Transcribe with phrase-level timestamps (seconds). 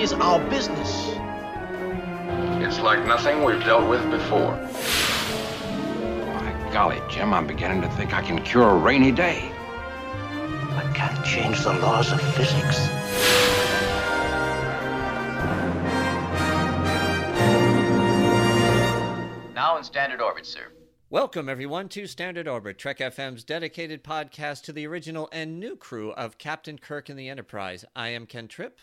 [0.00, 1.08] Is our business.
[2.64, 4.56] It's like nothing we've dealt with before.
[6.24, 9.52] My golly, Jim, I'm beginning to think I can cure a rainy day.
[9.52, 12.88] I can't change the laws of physics.
[19.54, 20.68] Now in standard orbit, sir.
[21.10, 26.12] Welcome, everyone, to Standard Orbit, Trek FM's dedicated podcast to the original and new crew
[26.12, 27.84] of Captain Kirk and the Enterprise.
[27.94, 28.78] I am Ken Tripp.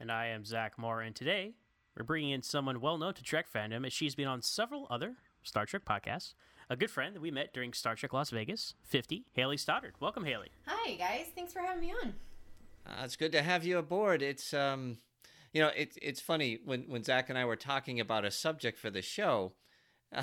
[0.00, 1.54] And I am Zach Moore, and today
[1.96, 5.16] we're bringing in someone well known to Trek fandom as she's been on several other
[5.42, 6.34] Star Trek podcasts.
[6.70, 9.96] A good friend that we met during Star Trek Las Vegas, 50, Hayley Stoddart.
[9.98, 10.50] Welcome, Hayley.
[10.66, 12.14] Hi guys, thanks for having me on.
[12.86, 14.22] Uh, it's good to have you aboard.
[14.22, 14.98] It's um,
[15.52, 18.78] you know, it's it's funny when when Zach and I were talking about a subject
[18.78, 19.54] for the show.
[20.14, 20.22] Uh,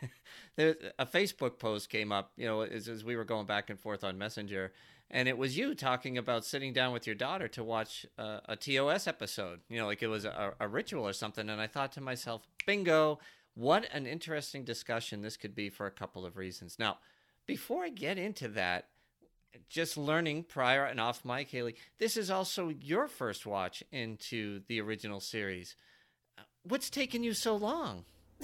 [0.56, 3.78] there, a Facebook post came up, you know, as, as we were going back and
[3.78, 4.72] forth on Messenger,
[5.10, 9.06] and it was you talking about sitting down with your daughter to watch a TOS
[9.06, 11.48] episode, you know, like it was a, a ritual or something.
[11.48, 13.18] And I thought to myself, bingo,
[13.54, 16.78] what an interesting discussion this could be for a couple of reasons.
[16.78, 16.98] Now,
[17.46, 18.86] before I get into that,
[19.68, 24.80] just learning prior and off mic, Hayley, this is also your first watch into the
[24.80, 25.74] original series.
[26.62, 28.04] What's taken you so long?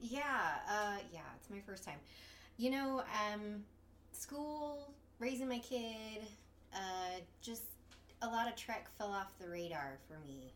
[0.00, 0.22] yeah,
[0.68, 1.98] uh, yeah, it's my first time.
[2.56, 3.64] You know, um,
[4.14, 6.22] school, raising my kid,
[6.74, 6.78] uh,
[7.42, 7.62] just
[8.22, 10.52] a lot of Trek fell off the radar for me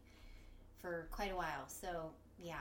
[0.80, 1.66] for quite a while.
[1.68, 2.56] So yeah,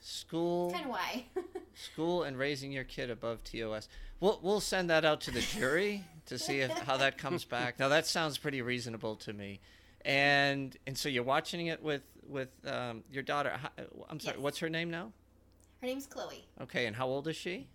[0.00, 1.24] School, kind of why.
[1.74, 3.88] school, and raising your kid above TOS.
[4.20, 7.78] We'll we'll send that out to the jury to see if, how that comes back.
[7.78, 9.60] Now that sounds pretty reasonable to me.
[10.04, 13.52] And and so you're watching it with with um, your daughter.
[14.10, 14.42] I'm sorry, Yes.
[14.42, 15.12] what's her name now?
[15.80, 16.44] Her name's Chloe.
[16.60, 17.68] Okay, and how old is she?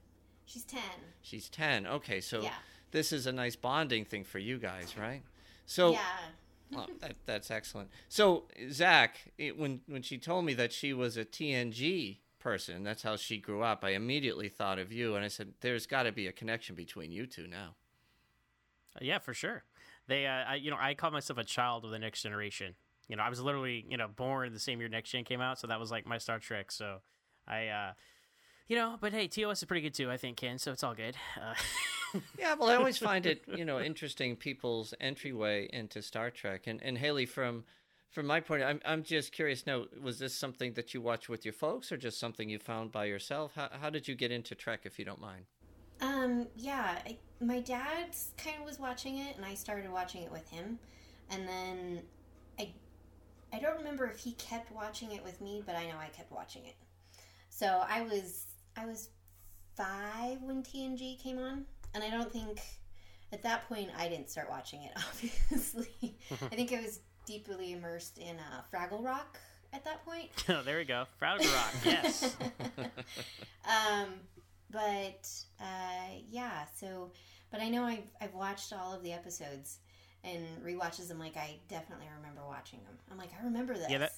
[0.47, 0.81] She's ten.
[1.21, 1.85] She's ten.
[1.85, 2.53] Okay, so Yeah.
[2.91, 5.21] this is a nice bonding thing for you guys, right?
[5.67, 5.99] So yeah.
[6.75, 7.89] Oh, that, that's excellent.
[8.09, 13.03] So Zach, it, when when she told me that she was a TNG person, that's
[13.03, 13.85] how she grew up.
[13.85, 17.11] I immediately thought of you, and I said, "There's got to be a connection between
[17.13, 17.75] you two now."
[18.95, 19.63] Uh, yeah, for sure.
[20.07, 22.75] They, uh, I, you know, I call myself a child of the next generation.
[23.07, 25.59] You know, I was literally, you know, born the same year Next Gen came out,
[25.59, 26.71] so that was like my Star Trek.
[26.71, 26.97] So,
[27.47, 27.93] I, uh,
[28.67, 30.57] you know, but hey, TOS is pretty good too, I think, Ken.
[30.57, 31.15] So it's all good.
[31.39, 31.53] Uh,
[32.37, 36.67] Yeah, well, I always find it, you know, interesting people's entryway into Star Trek.
[36.67, 37.65] And and Hayley, from
[38.11, 39.65] from my point, I'm I'm just curious.
[39.65, 42.91] Now, was this something that you watched with your folks, or just something you found
[42.91, 43.53] by yourself?
[43.55, 45.45] How how did you get into Trek, if you don't mind?
[45.99, 50.31] Um, yeah, I, my dad kind of was watching it, and I started watching it
[50.31, 50.77] with him,
[51.31, 52.01] and then
[52.59, 52.71] I,
[53.51, 56.31] I don't remember if he kept watching it with me, but I know I kept
[56.31, 56.75] watching it.
[57.49, 58.45] So I was
[58.77, 59.09] I was
[59.75, 62.59] five when TNG came on, and I don't think
[63.33, 64.91] at that point I didn't start watching it.
[64.97, 69.37] Obviously, I think I was deeply immersed in uh, Fraggle Rock
[69.73, 70.29] at that point.
[70.49, 71.05] oh, there we go.
[71.21, 71.73] Fraggle Rock.
[71.85, 72.35] Yes.
[73.65, 74.13] um,
[74.71, 77.11] but uh, yeah, so
[77.51, 79.79] but I know I've I've watched all of the episodes
[80.23, 81.19] and rewatches them.
[81.19, 82.93] Like I definitely remember watching them.
[83.11, 83.87] I'm like I remember this.
[83.89, 84.13] Yeah, that-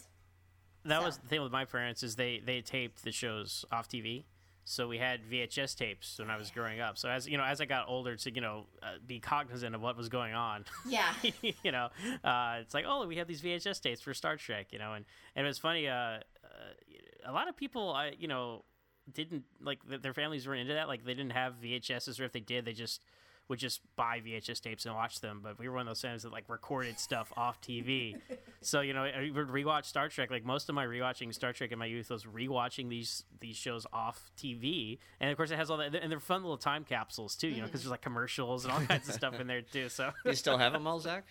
[0.86, 3.90] that So- was the thing with my parents is they they taped the shows off
[3.90, 4.24] TV.
[4.70, 6.96] So we had VHS tapes when I was growing up.
[7.00, 9.82] So as you know, as I got older, to you know, uh, be cognizant of
[9.82, 10.64] what was going on.
[10.88, 11.12] yeah,
[11.42, 11.90] you know,
[12.24, 15.06] uh, it's like, oh, we have these VHS tapes for Star Trek, you know, and,
[15.36, 15.88] and it was funny.
[15.88, 16.20] Uh, uh,
[17.26, 18.64] a lot of people, I you know,
[19.12, 20.88] didn't like th- their families weren't into that.
[20.88, 23.04] Like they didn't have VHSs, or if they did, they just
[23.50, 25.42] would just buy VHS tapes and watch them.
[25.44, 28.16] But we were one of those families that like recorded stuff off TV.
[28.62, 30.30] So you know, I would rewatch Star Trek.
[30.30, 33.88] Like most of my rewatching Star Trek in my youth was rewatching these these shows
[33.94, 37.38] off TV, and of course it has all that, and they're fun little time capsules
[37.38, 37.48] too.
[37.48, 39.88] You know, because there's like commercials and all kinds of stuff in there too.
[39.88, 41.24] So you still have them all, Zach?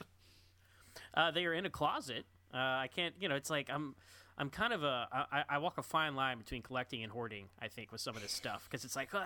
[1.12, 2.24] Uh, they are in a closet.
[2.52, 3.94] Uh, I can't, you know, it's like I'm,
[4.38, 7.48] I'm kind of a, I, I walk a fine line between collecting and hoarding.
[7.60, 9.22] I think with some of this stuff because it's like, oh,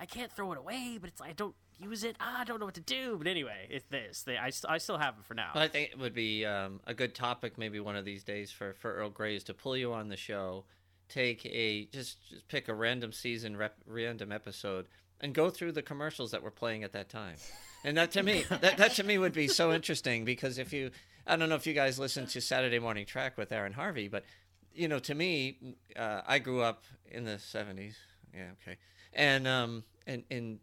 [0.00, 2.16] I can't throw it away, but it's like I don't use it.
[2.20, 3.16] Ah, I don't know what to do.
[3.18, 4.22] But anyway, it's this.
[4.22, 5.50] They, I, I still have it for now.
[5.54, 8.50] Well, I think it would be um, a good topic, maybe one of these days,
[8.50, 10.64] for for Earl Grey's to pull you on the show,
[11.08, 14.86] take a just just pick a random season, rep, random episode,
[15.20, 17.36] and go through the commercials that were playing at that time.
[17.84, 20.90] And that to me, that, that to me would be so interesting because if you,
[21.26, 24.24] I don't know if you guys listen to Saturday Morning Trek with Aaron Harvey, but
[24.72, 27.94] you know, to me, uh, I grew up in the '70s.
[28.32, 28.78] Yeah, okay,
[29.12, 30.58] and um, and and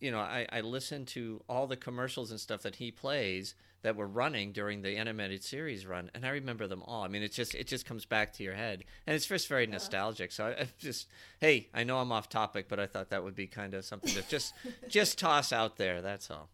[0.00, 3.96] you know, I, I listened to all the commercials and stuff that he plays that
[3.96, 7.02] were running during the animated series run, and I remember them all.
[7.02, 9.66] I mean, it's just it just comes back to your head, and it's just very
[9.66, 10.32] nostalgic.
[10.32, 11.08] So I, I just,
[11.40, 14.12] hey, I know I'm off topic, but I thought that would be kind of something
[14.14, 14.54] to just
[14.88, 16.02] just toss out there.
[16.02, 16.50] That's all.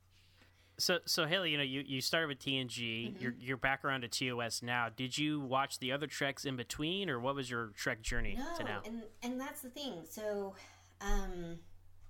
[0.78, 2.68] So, so Hayley, you know, you, you started with TNG.
[2.68, 3.22] Mm-hmm.
[3.22, 4.88] You're you're back around to TOS now.
[4.94, 8.56] Did you watch the other treks in between, or what was your trek journey no,
[8.56, 8.82] to now?
[8.84, 10.02] and and that's the thing.
[10.08, 10.54] So,
[11.02, 11.58] um,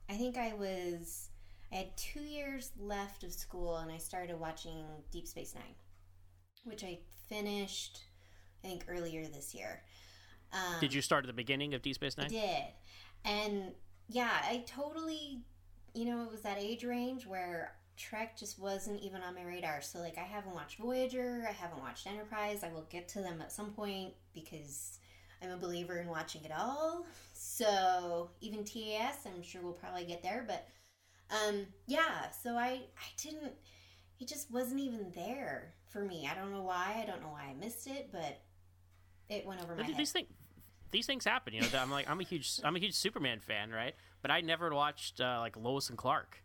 [0.09, 1.31] I think I was
[1.73, 5.75] I had two years left of school, and I started watching Deep Space Nine,
[6.65, 6.99] which I
[7.29, 8.00] finished,
[8.62, 9.83] I think, earlier this year.
[10.53, 12.31] Um, Did you start at the beginning of Deep Space I Nine?
[12.31, 12.65] did,
[13.25, 13.73] and
[14.09, 15.41] yeah, I totally,
[15.95, 19.81] you know, it was that age range where Trek just wasn't even on my radar.
[19.81, 22.62] So like, I haven't watched Voyager, I haven't watched Enterprise.
[22.62, 24.99] I will get to them at some point because
[25.43, 27.06] I'm a believer in watching it all.
[27.33, 30.44] So even TAS, I'm sure we'll probably get there.
[30.47, 30.69] But
[31.31, 33.53] um, yeah, so I I didn't.
[34.21, 36.29] It just wasn't even there for me.
[36.31, 37.00] I don't know why.
[37.03, 38.41] I don't know why I missed it, but
[39.29, 39.97] it went over my head.
[39.97, 40.29] these things,
[40.91, 41.55] these things happen.
[41.55, 43.95] You know, I'm like I'm a huge I'm a huge Superman fan, right?
[44.21, 46.42] But I never watched uh, like Lois and Clark.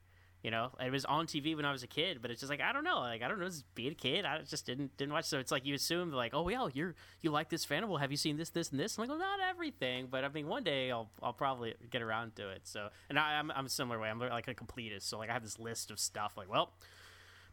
[0.48, 2.62] You know, it was on TV when I was a kid, but it's just like
[2.62, 5.12] I don't know, like I don't know, just being a kid, I just didn't didn't
[5.12, 5.26] watch.
[5.26, 7.86] So it's like you assume like, oh yeah, you're you like this fan.
[7.90, 8.98] Well, have you seen this, this, and this?
[8.98, 12.38] I'm like, well, not everything, but I mean, one day I'll I'll probably get around
[12.38, 12.62] to it.
[12.64, 14.10] So, and I, I'm I'm a similar way.
[14.10, 15.02] I'm like a completist.
[15.02, 16.38] So like I have this list of stuff.
[16.38, 16.72] Like, well,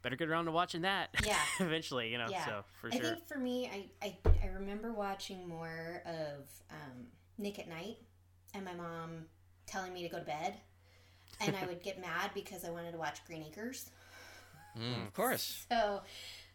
[0.02, 1.08] better get around to watching that.
[1.26, 1.36] Yeah.
[1.58, 2.28] eventually, you know.
[2.30, 2.46] yeah.
[2.46, 7.06] So for sure I think for me, I, I, I remember watching more of um,
[7.38, 7.96] Nick at Night
[8.54, 9.24] and my mom
[9.66, 10.54] telling me to go to bed.
[11.40, 13.90] And I would get mad because I wanted to watch Green Acres.
[14.76, 15.66] Mm, of course.
[15.70, 16.00] So,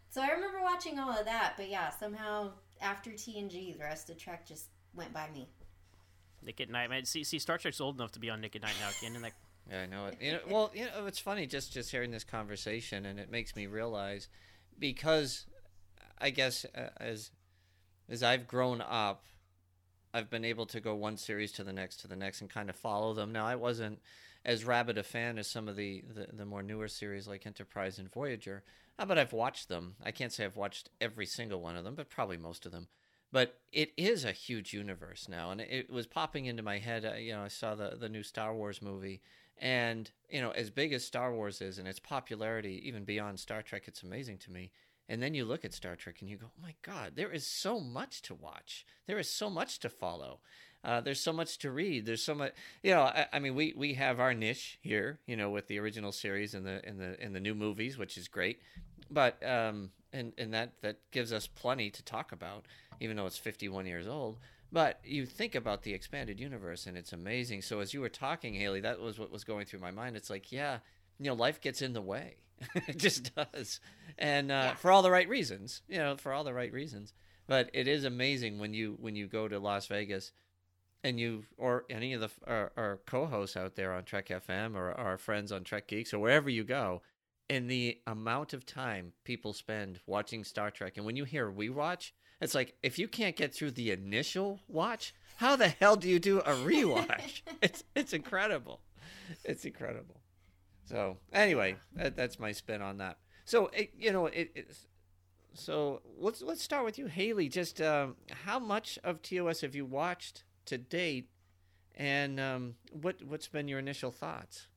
[0.09, 1.53] so I remember watching all of that.
[1.55, 5.47] But yeah, somehow after TNG, the rest of the Trek just went by me.
[6.43, 7.05] Nick at Night, man.
[7.05, 9.23] See, see, Star Trek's old enough to be on Nick at Night now, Ken, and
[9.23, 9.33] like.
[9.71, 10.17] Yeah, I know it.
[10.19, 13.55] You know, well, you know, it's funny just just hearing this conversation, and it makes
[13.55, 14.27] me realize
[14.79, 15.45] because
[16.19, 17.29] I guess uh, as
[18.09, 19.25] as I've grown up,
[20.11, 22.67] I've been able to go one series to the next to the next and kind
[22.69, 23.31] of follow them.
[23.31, 23.99] Now, I wasn't
[24.45, 27.99] as rabid a fan as some of the the, the more newer series like Enterprise
[27.99, 28.63] and Voyager,
[28.97, 29.95] uh, but I've watched them.
[30.03, 32.87] I can't say I've watched every single one of them, but probably most of them.
[33.31, 37.03] But it is a huge universe now, and it was popping into my head.
[37.21, 39.21] You know, I saw the the new Star Wars movie,
[39.57, 43.61] and you know, as big as Star Wars is, and its popularity even beyond Star
[43.61, 44.71] Trek, it's amazing to me.
[45.09, 47.45] And then you look at Star Trek and you go, oh my God, there is
[47.45, 48.85] so much to watch.
[49.07, 50.39] There is so much to follow.
[50.83, 52.05] Uh, there's so much to read.
[52.05, 52.53] There's so much,
[52.83, 53.01] you know.
[53.01, 56.53] I, I mean, we, we have our niche here, you know, with the original series
[56.53, 58.61] and the and the and the new movies, which is great.
[59.11, 62.65] But um, and and that that gives us plenty to talk about,
[63.01, 64.37] even though it's 51 years old.
[64.71, 67.63] But you think about the expanded universe, and it's amazing.
[67.63, 70.15] So as you were talking, Hayley, that was what was going through my mind.
[70.15, 70.77] It's like, yeah,
[71.19, 72.35] you know, life gets in the way.
[72.87, 73.79] it just does,
[74.17, 74.75] and uh, Yeah.
[74.75, 77.13] for all the right reasons, you know, for all the right reasons.
[77.47, 80.31] But it is amazing when you when you go to Las Vegas,
[81.03, 84.91] and you or any of the our, our co-hosts out there on Trek FM or
[84.91, 87.01] our friends on Trek Geeks or wherever you go,
[87.49, 92.11] and the amount of time people spend watching Star Trek, and when you hear rewatch,
[92.41, 96.19] it's like if you can't get through the initial watch, how the hell do you
[96.19, 97.41] do a rewatch?
[97.61, 98.81] it's it's incredible,
[99.43, 100.19] it's incredible.
[100.85, 103.17] So anyway, that, that's my spin on that.
[103.45, 104.51] So it, you know it.
[104.55, 104.87] It's,
[105.53, 107.49] so let's let's start with you, Hayley.
[107.49, 108.15] Just um,
[108.45, 111.29] how much of TOS have you watched to date,
[111.95, 114.67] and um, what what's been your initial thoughts?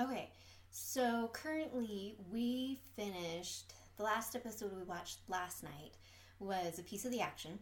[0.00, 0.30] Okay,
[0.70, 5.92] so currently we finished the last episode we watched last night
[6.38, 7.58] was a piece of the action.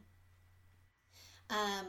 [1.50, 1.86] Um,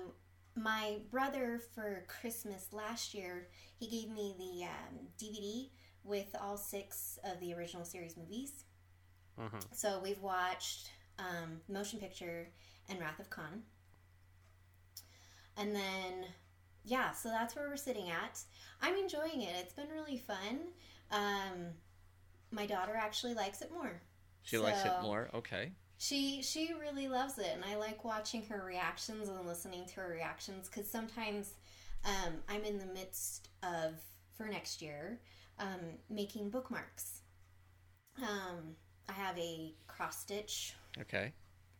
[0.56, 3.48] my brother for Christmas last year
[3.80, 5.70] he gave me the um, DVD
[6.04, 8.66] with all six of the original series movies.
[9.40, 9.60] Mm-hmm.
[9.72, 10.90] So we've watched
[11.20, 12.50] um, Motion Picture
[12.90, 13.64] and Wrath of Khan.
[15.58, 16.26] And then,
[16.84, 18.40] yeah, so that's where we're sitting at.
[18.82, 19.56] I'm enjoying it.
[19.60, 20.60] It's been really fun.
[21.12, 21.68] Um,
[22.52, 24.02] my daughter actually likes it more.
[24.44, 25.30] She likes it more.
[25.34, 25.72] Okay.
[25.98, 30.10] She she really loves it, and I like watching her reactions and listening to her
[30.10, 31.54] reactions because sometimes
[32.06, 33.94] um, I'm in the midst of
[34.36, 35.20] for next year
[35.60, 35.80] um,
[36.10, 37.22] making bookmarks.
[38.20, 38.76] Um,
[39.08, 41.34] I have a cross stitch Okay.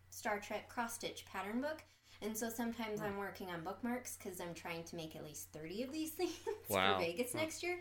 [0.10, 1.84] Star Trek cross stitch pattern book.
[2.22, 5.84] And so sometimes I'm working on bookmarks because I'm trying to make at least 30
[5.84, 6.32] of these things
[6.70, 6.94] Wow.
[6.94, 7.80] for Vegas next year.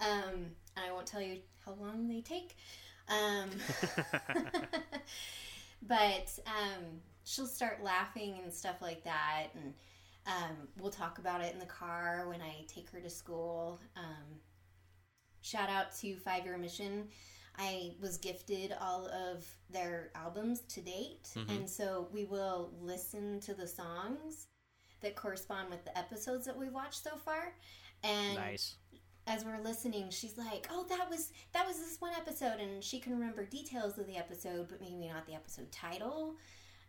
[0.00, 0.46] Um,
[0.76, 2.56] and I won't tell you how long they take.
[3.08, 3.50] Um,
[5.82, 6.84] but um,
[7.24, 9.48] she'll start laughing and stuff like that.
[9.54, 9.74] And
[10.26, 13.80] um, we'll talk about it in the car when I take her to school.
[13.96, 14.40] Um,
[15.42, 17.08] shout out to Five Year Mission.
[17.60, 23.52] I was gifted all of their albums to date, and so we will listen to
[23.52, 24.46] the songs
[25.02, 27.54] that correspond with the episodes that we've watched so far.
[28.02, 28.76] And Nice.
[29.26, 32.98] as we're listening, she's like, "Oh, that was that was this one episode," and she
[32.98, 36.36] can remember details of the episode, but maybe not the episode title.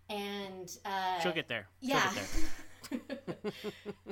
[0.09, 1.67] And uh, She'll get there.
[1.81, 2.13] She'll yeah.
[2.13, 2.27] get
[2.89, 3.51] there.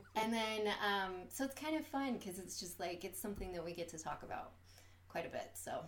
[0.15, 3.63] and then, um, so it's kind of fun because it's just like it's something that
[3.63, 4.51] we get to talk about
[5.07, 5.51] quite a bit.
[5.53, 5.83] So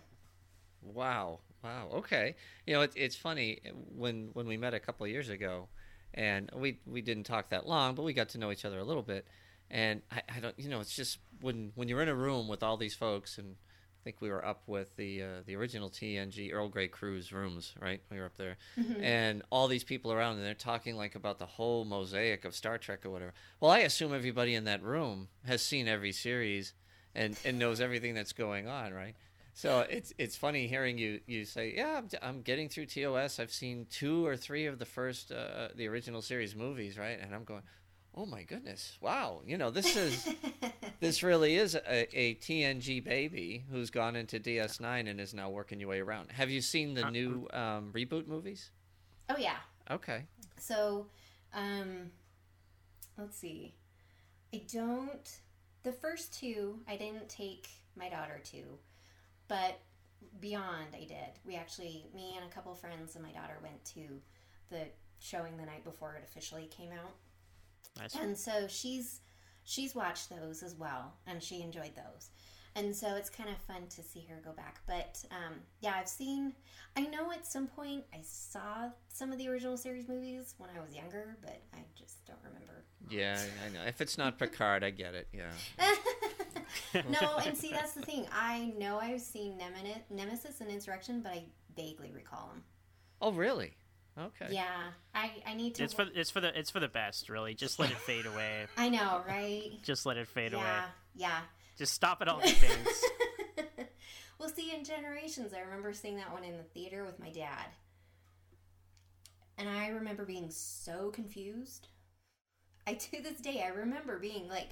[0.82, 1.40] Wow.
[1.62, 1.88] Wow.
[1.94, 2.34] Okay.
[2.66, 3.60] You know, it, it's funny
[3.96, 5.68] when when we met a couple of years ago,
[6.14, 8.84] and we we didn't talk that long, but we got to know each other a
[8.84, 9.26] little bit.
[9.70, 12.62] And I, I don't, you know, it's just when when you're in a room with
[12.62, 16.52] all these folks, and I think we were up with the uh, the original TNG
[16.52, 18.00] Earl Grey cruise rooms, right?
[18.10, 18.56] We were up there,
[19.00, 22.76] and all these people around, and they're talking like about the whole mosaic of Star
[22.76, 23.32] Trek or whatever.
[23.60, 26.74] Well, I assume everybody in that room has seen every series
[27.14, 29.14] and and knows everything that's going on, right?
[29.54, 33.38] So it's it's funny hearing you you say, yeah, I'm, I'm getting through TOS.
[33.38, 37.18] I've seen two or three of the first uh, the original series movies, right?
[37.20, 37.62] And I'm going,
[38.14, 40.26] oh my goodness, wow, you know this is
[41.00, 45.80] this really is a, a TNG baby who's gone into DS9 and is now working
[45.80, 46.30] your way around.
[46.32, 48.70] Have you seen the new um, reboot movies?
[49.28, 49.56] oh yeah,
[49.90, 50.24] Okay,
[50.58, 51.06] So,
[51.52, 52.10] um,
[53.18, 53.74] let's see.
[54.54, 55.38] I don't.
[55.82, 58.78] The first two, I didn't take my daughter to,
[59.54, 59.78] but
[60.40, 61.38] Beyond, I did.
[61.44, 64.20] We actually, me and a couple friends and my daughter went to
[64.70, 64.86] the
[65.18, 67.12] showing the night before it officially came out,
[67.98, 68.14] Nice.
[68.16, 69.20] and so she's
[69.64, 72.30] she's watched those as well, and she enjoyed those.
[72.74, 74.80] And so it's kind of fun to see her go back.
[74.86, 76.54] But um, yeah, I've seen.
[76.96, 80.80] I know at some point I saw some of the original series movies when I
[80.80, 82.84] was younger, but I just don't remember.
[83.10, 83.86] yeah, I know.
[83.86, 85.28] If it's not Picard, I get it.
[85.32, 85.52] Yeah.
[86.94, 88.26] no, and see that's the thing.
[88.32, 91.44] I know I've seen Nemini- Nemesis and Insurrection, but I
[91.76, 92.62] vaguely recall them.
[93.20, 93.76] Oh, really?
[94.18, 94.48] Okay.
[94.50, 95.84] Yeah, I I need to.
[95.84, 97.54] It's for it's for the it's for the best, really.
[97.54, 98.66] Just let it fade away.
[98.76, 99.70] I know, right?
[99.82, 100.84] Just let it fade yeah, away.
[101.16, 101.40] yeah.
[101.78, 103.04] Just stop at all the things.
[104.38, 107.66] well, see, in Generations, I remember seeing that one in the theater with my dad.
[109.58, 111.88] And I remember being so confused.
[112.86, 114.70] I, to this day, I remember being like,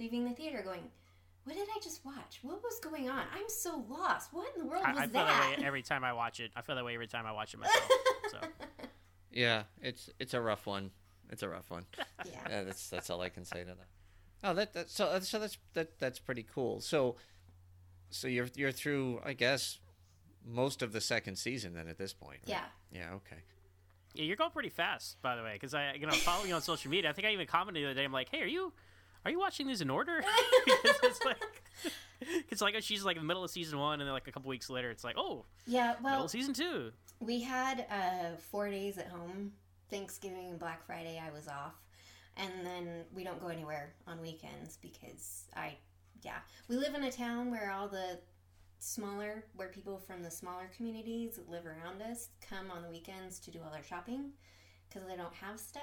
[0.00, 0.82] leaving the theater going,
[1.44, 2.38] what did I just watch?
[2.42, 3.22] What was going on?
[3.34, 4.32] I'm so lost.
[4.32, 5.50] What in the world I, was I feel that?
[5.50, 6.50] that way every time I watch it.
[6.54, 7.90] I feel that way every time I watch it myself.
[8.30, 8.38] So
[9.32, 10.90] Yeah, it's it's a rough one.
[11.30, 11.86] It's a rough one.
[12.24, 12.32] yeah.
[12.48, 13.88] yeah, that's that's all I can say to that.
[14.44, 16.80] Oh, that that so so that's that that's pretty cool.
[16.80, 17.16] So,
[18.10, 19.78] so you're you're through, I guess,
[20.46, 22.40] most of the second season then at this point.
[22.46, 22.58] right?
[22.92, 23.00] Yeah.
[23.00, 23.14] Yeah.
[23.14, 23.42] Okay.
[24.14, 26.62] yeah, you're going pretty fast, by the way, because I you know following you on
[26.62, 27.10] social media.
[27.10, 28.04] I think I even commented the other day.
[28.04, 28.72] I'm like, hey, are you
[29.24, 30.22] are you watching these in order?
[30.64, 31.36] because it's like
[32.50, 34.48] it's like she's like in the middle of season one, and then like a couple
[34.48, 36.92] weeks later, it's like, oh, Yeah, middle well, season two.
[37.20, 39.52] we had uh, four days at home.
[39.90, 41.74] Thanksgiving and Black Friday, I was off.
[42.38, 45.74] And then we don't go anywhere on weekends because I,
[46.22, 46.38] yeah.
[46.68, 48.18] We live in a town where all the
[48.78, 53.38] smaller, where people from the smaller communities that live around us come on the weekends
[53.40, 54.30] to do all their shopping
[54.88, 55.82] because they don't have stuff.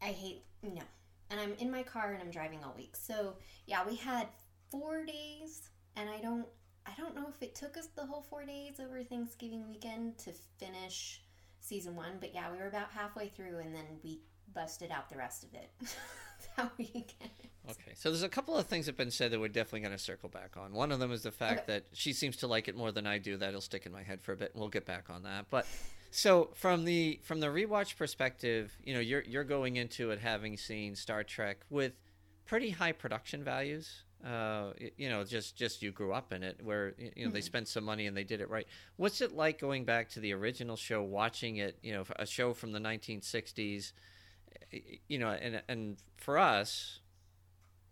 [0.00, 0.82] I hate, no.
[1.30, 2.96] And I'm in my car and I'm driving all week.
[2.96, 3.34] So,
[3.66, 4.28] yeah, we had
[4.70, 6.46] four days and I don't
[6.86, 10.32] I don't know if it took us the whole four days over Thanksgiving weekend to
[10.58, 11.22] finish
[11.60, 14.20] season one, but yeah, we were about halfway through and then we
[14.54, 15.70] busted out the rest of it
[16.56, 17.30] that weekend.
[17.68, 17.92] Okay.
[17.94, 19.98] So there's a couple of things that have been said that we're definitely going to
[20.02, 20.72] circle back on.
[20.72, 21.74] One of them is the fact Okay.
[21.74, 23.36] that she seems to like it more than I do.
[23.36, 25.46] That'll stick in my head for a bit, and we'll get back on that.
[25.50, 25.66] But
[26.10, 30.56] so from the from the rewatch perspective, you know, you're you're going into it having
[30.56, 31.92] seen Star Trek with
[32.46, 34.02] pretty high production values.
[34.26, 37.44] uh, you know, just just you grew up in it, where you know they Mhm.
[37.44, 38.66] spent some money and they did it right.
[38.96, 41.78] What's it like going back to the original show, watching it?
[41.82, 43.92] You know, a show from the 1960s.
[45.06, 46.98] You know, and and for us,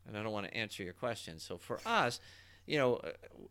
[0.06, 1.38] and I don't want to answer your question.
[1.38, 2.18] So for us,
[2.66, 3.00] you know,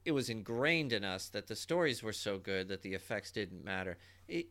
[0.04, 3.64] it was ingrained in us that the stories were so good that the effects didn't
[3.64, 3.98] matter.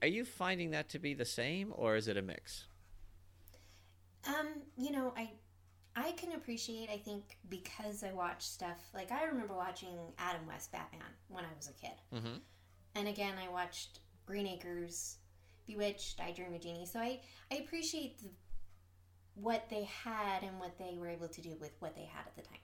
[0.02, 2.66] Are you finding that to be the same, or is it a mix?
[4.26, 5.30] Um, you know, I
[5.96, 10.72] I can appreciate I think because I watch stuff like I remember watching Adam West
[10.72, 11.98] Batman when I was a kid.
[12.14, 12.38] Mm-hmm.
[12.94, 15.18] And again, I watched Green Acres,
[15.66, 16.86] Bewitched, I Dream of Jeannie.
[16.86, 17.20] So I
[17.52, 18.30] I appreciate the,
[19.34, 22.36] what they had and what they were able to do with what they had at
[22.36, 22.58] the time.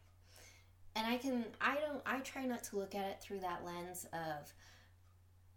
[0.96, 4.06] And I can I don't I try not to look at it through that lens
[4.12, 4.52] of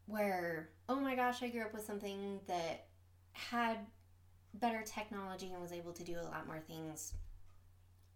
[0.06, 2.88] where oh my gosh, I grew up with something that
[3.32, 3.78] had
[4.56, 7.14] better technology and was able to do a lot more things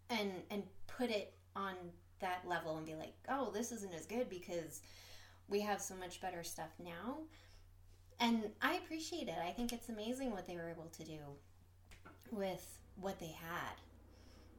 [0.09, 1.73] and and put it on
[2.19, 4.81] that level and be like, "Oh, this isn't as good because
[5.47, 7.19] we have so much better stuff now."
[8.19, 9.37] And I appreciate it.
[9.43, 11.19] I think it's amazing what they were able to do
[12.31, 13.75] with what they had.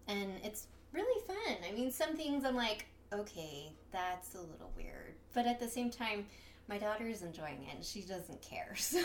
[0.07, 1.57] And it's really fun.
[1.69, 5.91] I mean, some things I'm like, "Okay, that's a little weird." But at the same
[5.91, 6.27] time,
[6.69, 8.75] my daughter is enjoying it and she doesn't care.
[8.77, 9.03] So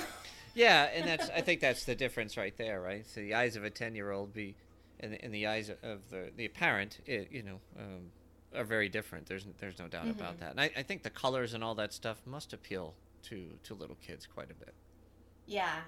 [0.56, 3.06] Yeah, and that's I think that's the difference right there, right?
[3.08, 4.56] So the eyes of a ten-year-old be,
[5.00, 8.12] in the, in the eyes of the the parent, it, you know, um,
[8.56, 9.26] are very different.
[9.26, 10.40] There's there's no doubt about Mhm.
[10.42, 10.52] that.
[10.52, 13.98] And I, I think the colors and all that stuff must appeal to to little
[14.06, 14.74] kids quite a bit.
[15.48, 15.82] Yeah.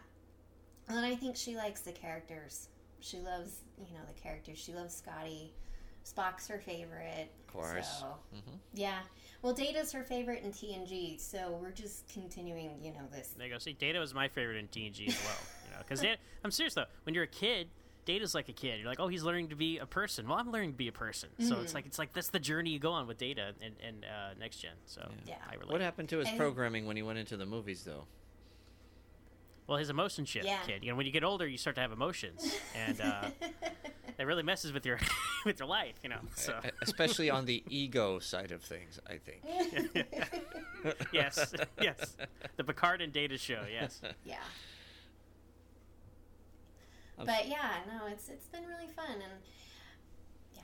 [0.88, 2.70] And I think she likes the characters.
[3.00, 4.58] She loves, you know, the characters.
[4.58, 5.52] She loves Scotty.
[6.06, 7.32] Spock's her favorite.
[7.48, 8.00] Of course.
[8.00, 9.00] So, hmm yeah.
[9.42, 13.30] Well, Data's her favorite in TNG, so we're just continuing, you know, this.
[13.38, 13.60] There you go.
[13.60, 15.38] See, Data was my favorite in TNG as well.
[15.66, 16.04] You know, because
[16.44, 16.86] I'm serious though.
[17.04, 17.68] When you're a kid,
[18.06, 18.80] Data's like a kid.
[18.80, 20.28] You're like, oh, he's learning to be a person.
[20.28, 21.30] Well, I'm learning to be a person.
[21.40, 21.76] So it's Mhm.
[21.76, 24.58] like it's like that's the journey you go on with Data and, and uh, next
[24.58, 24.74] gen.
[24.86, 25.36] So Yeah.
[25.50, 25.72] I relate.
[25.72, 28.06] What happened to his And- programming when he went into the movies, though?
[29.68, 30.60] Well, his emotion shift, Yeah.
[30.66, 30.84] kid.
[30.84, 33.30] You know, when you get older, you start to have emotions, and uh,
[34.18, 35.00] that really messes with your
[35.46, 35.96] with your life.
[36.04, 39.42] You know, so Especially on the ego side of things, I think.
[41.12, 42.16] yes, yes,
[42.58, 43.64] the Picard and Data show.
[43.72, 44.02] Yes.
[44.24, 44.38] yeah.
[47.18, 49.32] But yeah, no, it's it's been really fun, and
[50.54, 50.62] yeah,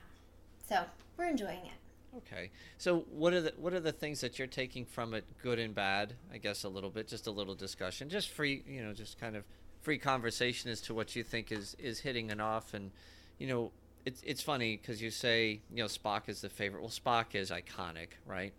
[0.67, 0.83] so
[1.17, 1.71] we're enjoying it.
[2.17, 2.51] Okay.
[2.77, 5.73] So what are the what are the things that you're taking from it, good and
[5.73, 6.13] bad?
[6.33, 9.35] I guess a little bit, just a little discussion, just free, you know, just kind
[9.35, 9.43] of
[9.81, 12.91] free conversation as to what you think is is hitting and off, and
[13.37, 13.71] you know,
[14.05, 16.81] it's it's funny because you say you know Spock is the favorite.
[16.81, 18.53] Well, Spock is iconic, right?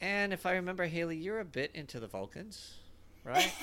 [0.00, 2.76] And if I remember, Hayley, you're a bit into the Vulcans,
[3.24, 3.52] right?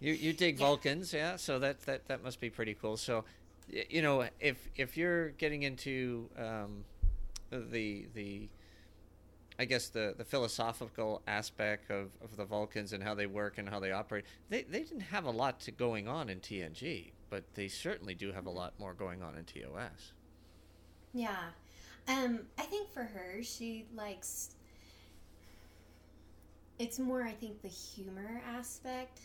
[0.00, 0.66] You you dig Yeah.
[0.66, 1.36] Vulcans, yeah.
[1.36, 2.96] So that that that must be pretty cool.
[2.98, 3.24] So,
[3.68, 6.84] you know, if if you're getting into um,
[7.60, 8.48] the the
[9.58, 13.68] I guess the the philosophical aspect of, of the Vulcans and how they work and
[13.68, 17.44] how they operate, they they didn't have a lot to going on in TNG, but
[17.54, 20.12] they certainly do have a lot more going on in TOS.
[21.12, 21.36] Yeah.
[22.08, 24.56] Um, I think for her, she likes.
[26.78, 29.20] It's more, I think, the humor aspect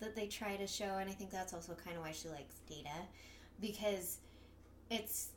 [0.00, 2.60] that they try to show, and I think that's also kind of why she likes
[2.68, 3.02] Data,
[3.60, 4.18] because
[4.90, 5.30] it's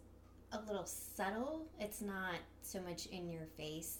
[0.52, 1.66] a little subtle.
[1.80, 3.98] It's not so much in your face,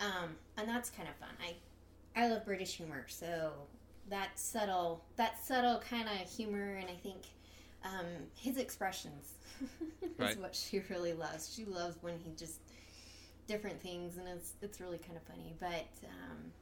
[0.00, 1.30] um, and that's kind of fun.
[1.40, 1.54] I
[2.20, 3.52] I love British humor, so
[4.08, 7.22] that subtle that subtle kind of humor, and I think
[7.84, 9.34] um, his expressions
[10.02, 10.38] is Right.
[10.40, 11.52] what she really loves.
[11.54, 12.60] She loves when he just
[13.46, 15.54] different things, and it's it's really kind of funny.
[15.58, 16.52] But um,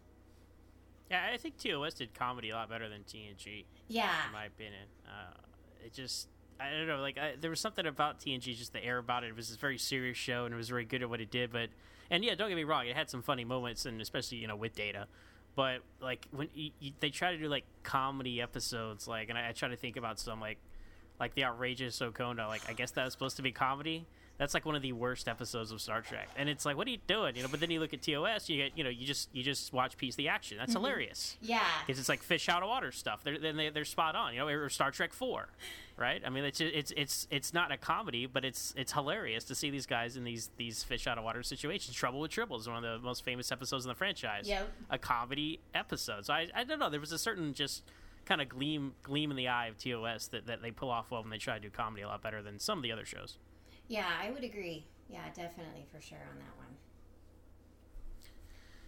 [1.10, 3.64] Yeah, I think TOS did comedy a lot better than TNG.
[3.88, 4.86] yeah, in my opinion.
[5.06, 5.34] Uh,
[5.84, 6.28] it just,
[6.60, 9.28] I don't know, like I, there was something about TNG, just the air about it.
[9.28, 11.52] It was this very serious show, and it was very good at what it did.
[11.52, 11.70] But,
[12.10, 14.56] and yeah, don't get me wrong, it had some funny moments, and especially you know
[14.56, 15.06] with Data.
[15.56, 19.48] But like when you, you, they try to do like comedy episodes, like, and I,
[19.48, 20.58] I try to think about some like,
[21.18, 24.06] like the outrageous Okona, like I guess that was supposed to be comedy.
[24.40, 26.90] That's like one of the worst episodes of Star Trek, and it's like, what are
[26.90, 27.36] you doing?
[27.36, 27.48] You know.
[27.50, 29.98] But then you look at TOS, you get, you know, you just you just watch
[29.98, 30.56] Piece the Action.
[30.56, 30.82] That's mm-hmm.
[30.82, 33.22] hilarious yeah, because it's like fish out of water stuff.
[33.22, 34.48] They're then they, they're spot on, you know.
[34.48, 35.50] Or Star Trek Four,
[35.98, 36.22] right?
[36.24, 39.68] I mean, it's it's it's it's not a comedy, but it's it's hilarious to see
[39.68, 41.94] these guys in these these fish out of water situations.
[41.94, 44.48] Trouble with Tribbles, is one of the most famous episodes in the franchise.
[44.48, 44.70] Yep.
[44.88, 46.24] a comedy episode.
[46.24, 46.88] So I I don't know.
[46.88, 47.82] There was a certain just
[48.24, 51.20] kind of gleam gleam in the eye of TOS that, that they pull off well
[51.20, 53.36] when they try to do comedy a lot better than some of the other shows.
[53.90, 54.06] Yeah.
[54.22, 54.86] I would agree.
[55.08, 56.76] Yeah, definitely for sure on that one.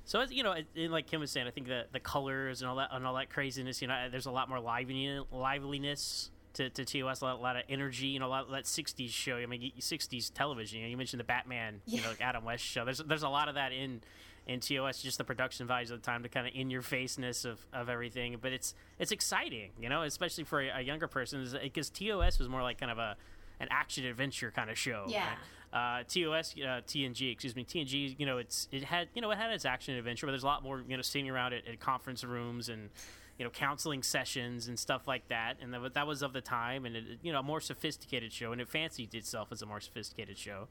[0.04, 2.70] So as you know, and like Ken was saying, I think the the colors and
[2.70, 3.82] all that and all that craziness.
[3.82, 7.62] You know, there's a lot more liveliness to, to TOS, a lot, a lot of
[7.68, 9.36] energy, you know, a lot of that '60s show.
[9.36, 10.80] I mean, '60s television.
[10.80, 12.84] You know, you mentioned the Batman, you know, like Adam West show.
[12.84, 14.00] There's there's a lot of that in
[14.46, 17.44] in TOS, just the production values of the time, the kind of in your faceness
[17.44, 18.36] of, of everything.
[18.40, 22.48] But it's it's exciting, you know, especially for a, a younger person, because TOS was
[22.48, 23.16] more like kind of a
[23.62, 25.06] an action adventure kind of show.
[25.08, 25.26] Yeah.
[25.26, 25.38] right?
[25.72, 28.14] Uh, TOS, uh, TNG, excuse me, TNG.
[28.18, 30.46] You know, it's it had you know it had its action adventure, but there's a
[30.46, 32.90] lot more you know sitting around at, at conference rooms and
[33.38, 35.56] you know counseling sessions and stuff like that.
[35.62, 38.52] And that, that was of the time, and it, you know a more sophisticated show,
[38.52, 40.68] and it fancied itself as a more sophisticated show.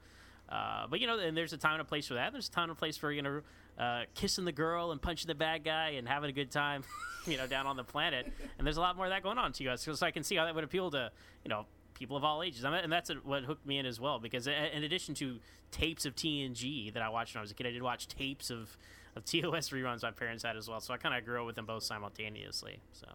[0.48, 2.30] Uh, but you know, and there's a time and a place for that.
[2.30, 3.40] There's a time and a place for you know,
[3.78, 6.84] uh, kissing the girl and punching the bad guy and having a good time,
[7.26, 8.30] you know, down on the planet.
[8.58, 9.88] And there's a lot more of that going on to us.
[9.90, 11.10] So I can see how that would appeal to
[11.44, 11.66] you know
[12.02, 12.64] people of all ages.
[12.64, 14.18] And that's what hooked me in as well.
[14.18, 15.38] Because in addition to
[15.70, 18.50] tapes of TNG that I watched when I was a kid, I did watch tapes
[18.50, 18.76] of
[19.14, 20.80] of TOS reruns my parents had as well.
[20.80, 22.80] So I kind of grew up with them both simultaneously.
[22.92, 23.06] So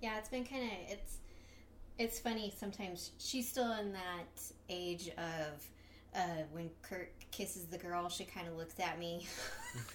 [0.00, 1.18] Yeah, it's been kind of it's
[1.98, 3.12] it's funny sometimes.
[3.18, 5.66] She's still in that age of
[6.14, 9.26] uh, when Kirk kisses the girl, she kind of looks at me,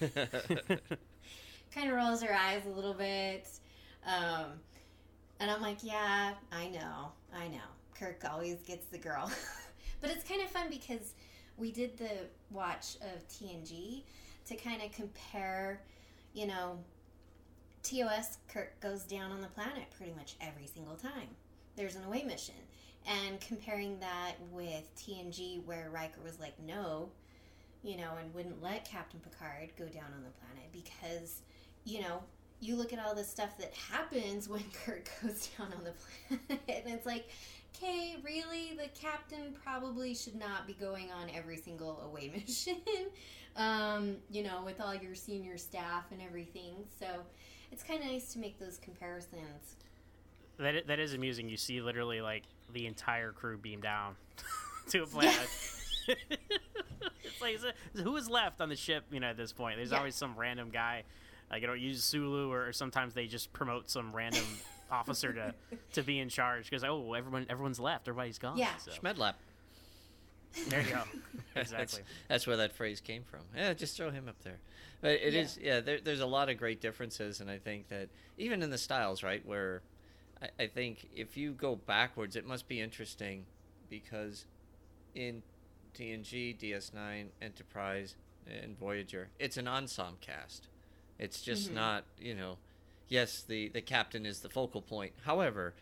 [1.74, 3.48] kind of rolls her eyes a little bit,
[4.06, 4.60] um,
[5.40, 7.58] and I'm like, yeah, I know, I know.
[7.98, 9.30] Kirk always gets the girl,
[10.00, 11.14] but it's kind of fun because
[11.56, 12.10] we did the
[12.50, 14.02] watch of TNG
[14.46, 15.82] to kind of compare,
[16.34, 16.78] you know,
[17.82, 21.28] TOS Kirk goes down on the planet pretty much every single time.
[21.76, 22.54] There's an away mission.
[23.06, 27.08] And comparing that with TNG, where Riker was like, no,
[27.82, 31.40] you know, and wouldn't let Captain Picard go down on the planet because,
[31.84, 32.22] you know,
[32.60, 35.92] you look at all the stuff that happens when Kirk goes down on the
[36.48, 37.28] planet, and it's like,
[37.76, 38.72] okay, really?
[38.76, 42.76] The captain probably should not be going on every single away mission,
[43.56, 46.84] um, you know, with all your senior staff and everything.
[46.98, 47.06] So
[47.72, 49.76] it's kind of nice to make those comparisons.
[50.58, 51.48] that that is amusing.
[51.48, 52.42] You see literally like
[52.72, 54.16] the entire crew beam down
[54.90, 55.48] to a planet.
[56.06, 57.58] it's like
[58.04, 59.04] who is left on the ship?
[59.10, 59.98] You know, at this point, there's Yeah.
[59.98, 61.04] always some random guy.
[61.50, 64.44] Like you know, use Sulu, or, or sometimes they just promote some random
[64.90, 65.54] officer to
[65.94, 68.56] to be in charge because oh, everyone everyone's left, everybody's gone.
[68.58, 68.76] Yeah.
[68.78, 69.34] So, Schmedlap.
[70.68, 71.02] there you go.
[71.54, 72.02] That's, Exactly.
[72.28, 73.40] that's where that phrase came from.
[73.56, 74.58] Yeah, just throw him up there.
[75.00, 75.40] But it Yeah.
[75.40, 75.80] is, yeah.
[75.80, 78.08] There, there's a lot of great differences, and I think that
[78.38, 79.44] even in the styles, right?
[79.44, 79.82] Where
[80.40, 83.46] I, I think if you go backwards, it must be interesting
[83.88, 84.46] because
[85.16, 85.42] in
[85.96, 88.14] TNG, DS9, Enterprise,
[88.48, 90.68] and Voyager, it's an ensemble cast.
[91.20, 91.76] It's just mm-hmm.
[91.76, 92.56] not, you know.
[93.08, 95.12] Yes, the the captain is the focal point.
[95.24, 95.74] However,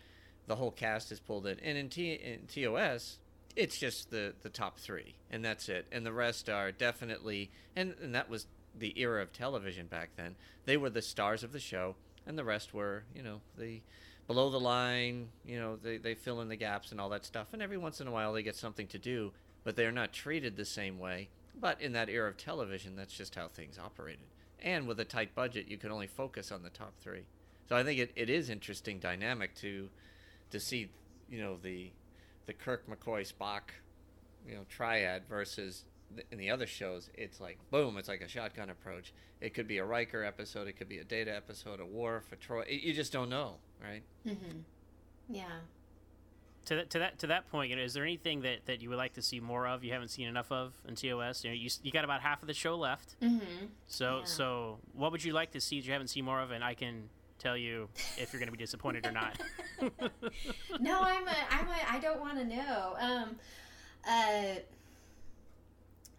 [0.47, 3.17] the whole cast is pulled in, and in, T, in TOS,
[3.55, 5.87] it's just the the top three, and that's it.
[5.91, 8.47] And the rest are definitely, and and that was
[8.77, 10.35] the era of television back then.
[10.65, 11.95] They were the stars of the show,
[12.27, 13.81] and the rest were, you know, the
[14.27, 15.29] below the line.
[15.45, 17.47] You know, they they fill in the gaps and all that stuff.
[17.53, 19.31] And every once in a while, they get something to do,
[19.63, 21.29] but they are not treated the same way.
[21.57, 24.25] But in that era of television, that's just how things operated.
[24.61, 27.23] And with a tight budget, you can only focus on the top three.
[27.67, 29.89] So I think it, it is interesting dynamic to
[30.51, 30.89] to see,
[31.29, 31.91] you know, the
[32.45, 33.71] the Kirk McCoy Spock,
[34.47, 35.85] you know, triad versus
[36.31, 39.13] in the other shows, it's like boom, it's like a shotgun approach.
[39.39, 42.35] It could be a Riker episode, it could be a Data episode, a Worf, a
[42.35, 42.65] Troi.
[42.67, 44.01] You just don't know, right?
[44.27, 44.59] Mm-hmm.
[45.29, 45.59] Yeah.
[46.65, 48.89] To that, to that to that point, you know, is there anything that, that you
[48.89, 49.83] would like to see more of?
[49.83, 51.43] You haven't seen enough of in TOS.
[51.43, 53.15] You know, you, you got about half of the show left.
[53.21, 53.65] Mm-hmm.
[53.87, 54.25] So Yeah.
[54.25, 56.51] so what would you like to see that you haven't seen more of?
[56.51, 59.39] And I can tell you if you're going to be disappointed or not.
[60.79, 62.95] no, I'm a, I'm a, I don't want to know.
[62.99, 63.35] Um,
[64.07, 64.59] uh,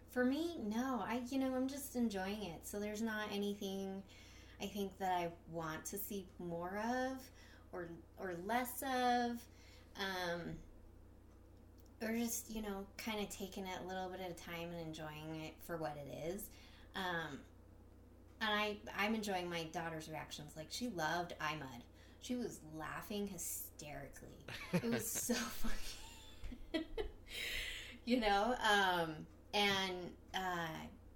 [0.09, 1.01] for me, no.
[1.07, 2.61] I, you know, I'm just enjoying it.
[2.63, 4.01] So there's not anything
[4.61, 7.17] I think that I want to see more of
[7.71, 7.87] or
[8.19, 9.37] or less of.
[9.97, 10.55] Um,
[12.01, 14.87] or just you know, kind of taking it a little bit at a time and
[14.87, 16.43] enjoying it for what it is.
[16.95, 17.39] Um,
[18.41, 20.53] and I I'm enjoying my daughter's reactions.
[20.57, 21.83] Like she loved I, Mudd.
[22.21, 24.45] She was laughing hysterically.
[24.73, 26.85] It was so funny.
[28.05, 29.15] you know, um,
[29.53, 30.67] and uh,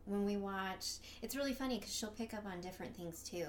[0.06, 0.86] when we watch,
[1.22, 3.48] it's really funny because she'll pick up on different things too.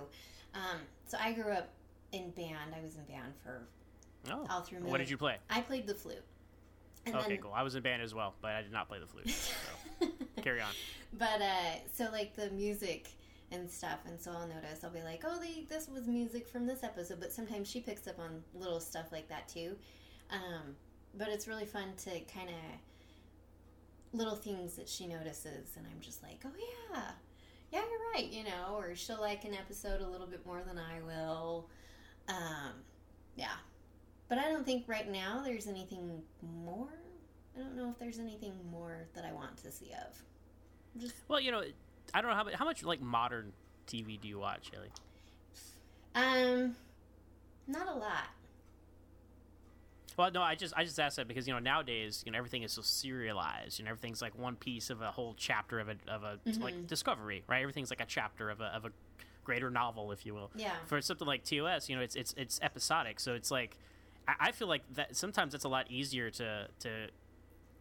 [0.55, 1.69] Um, so I grew up
[2.12, 2.75] in band.
[2.77, 3.62] I was in band for
[4.31, 4.79] Oh, all through.
[4.79, 5.37] what middle- did you play?
[5.51, 6.25] I played the flute.
[7.07, 7.53] And Okay, then- cool.
[7.55, 9.29] I was in band as well, but I did not play the flute.
[9.31, 10.09] So
[10.43, 10.71] carry on.
[11.12, 13.09] But uh, so like the music
[13.53, 16.67] and stuff, and so I'll notice I'll be like, oh, they, this was music from
[16.67, 17.21] this episode.
[17.21, 19.77] But sometimes she picks up on little stuff like that too.
[20.31, 20.75] Um,
[21.15, 22.57] but it's really fun to kind of
[24.12, 26.51] little things that she notices, and I'm just like, oh
[26.93, 27.03] yeah,
[27.73, 28.75] yeah, you're right, you know.
[28.77, 31.69] Or she'll like an episode a little bit more than I will.
[32.29, 32.73] Um,
[33.37, 33.55] yeah,
[34.29, 36.23] but I don't think right now there's anything
[36.65, 36.89] more.
[37.57, 40.23] I don't know if there's anything more that I want to see of.
[41.01, 41.62] Just Well, you know,
[42.12, 43.53] I don't know how much, how much like modern
[43.87, 44.91] TV do you watch, Hayley?
[46.15, 46.75] um,
[47.67, 48.29] not a lot.
[50.17, 52.62] Well, no, I just I just asked that because you know nowadays you know everything
[52.62, 56.23] is so serialized and everything's like one piece of a whole chapter of a of
[56.25, 57.61] a like discovery, right?
[57.61, 58.91] Everything's like a chapter of a of a
[59.45, 60.51] greater novel, if you will.
[60.57, 60.73] Yeah.
[60.87, 63.77] For something like TOS, you know, it's it's it's episodic, so it's like
[64.29, 67.09] I, I feel like that sometimes it's a lot easier to to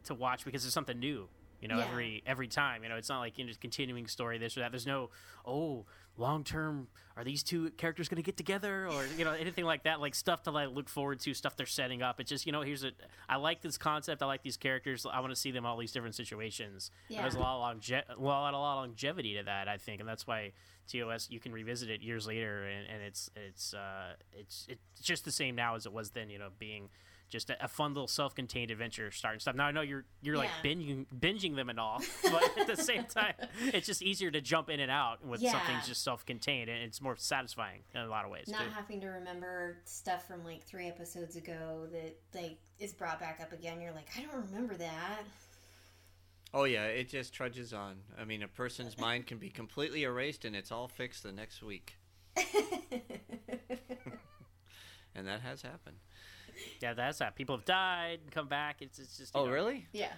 [0.06, 1.28] to watch because there's something new.
[1.62, 1.88] You know, Yeah.
[1.90, 2.84] every every time.
[2.84, 4.72] You know, it's not like you know, just continuing story this or that.
[4.72, 5.10] There's no
[5.46, 5.86] oh
[6.18, 6.88] long term.
[7.18, 10.02] Are these two characters going to get together or you know anything like that?
[10.02, 12.20] Like stuff to like look forward to, stuff they're setting up.
[12.20, 12.92] It's just you know here's a.
[13.30, 14.22] I like this concept.
[14.22, 15.06] I like these characters.
[15.10, 16.92] I want to see them all these different situations.
[17.08, 17.22] Yeah.
[17.22, 19.70] there's a lot of longe- well, a lot of longevity to that.
[19.70, 20.52] I think, and that's why
[20.92, 25.24] TOS you can revisit it years later, and, and it's it's uh, it's it's just
[25.24, 26.30] the same now as it was then.
[26.30, 26.90] You know, being
[27.30, 29.56] just a, a fun little self-contained adventure starting stuff.
[29.56, 33.06] Now I know you're you're like binging binging them and all, but at the same
[33.06, 35.52] time, it's just easier to jump in and out with Yeah.
[35.54, 38.70] something's just self-contained, and it's more satisfying in a lot of ways Not too.
[38.74, 43.52] having to remember stuff from like three episodes ago that like is brought back up
[43.54, 43.82] again.
[43.82, 45.24] You're like, I don't remember that.
[46.54, 47.98] Oh yeah, it just trudges on.
[48.20, 51.62] I mean, a person's mind can be completely erased and it's all fixed the next
[51.64, 51.96] week,
[55.16, 55.98] and that has happened.
[56.82, 57.36] Yeah, that's that.
[57.36, 58.78] People have died, and come back.
[58.82, 59.88] It's it's just Oh know, really?
[59.94, 60.14] yeah.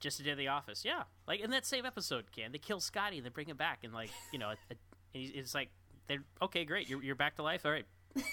[0.00, 0.84] just a day in the office.
[0.84, 3.80] Yeah, like in that same episode, can they kill Scotty and they bring him back
[3.84, 4.58] and like you know, it,
[5.14, 5.70] it, it's like
[6.08, 7.64] they're okay, great, you're you're back to life.
[7.66, 7.86] All right,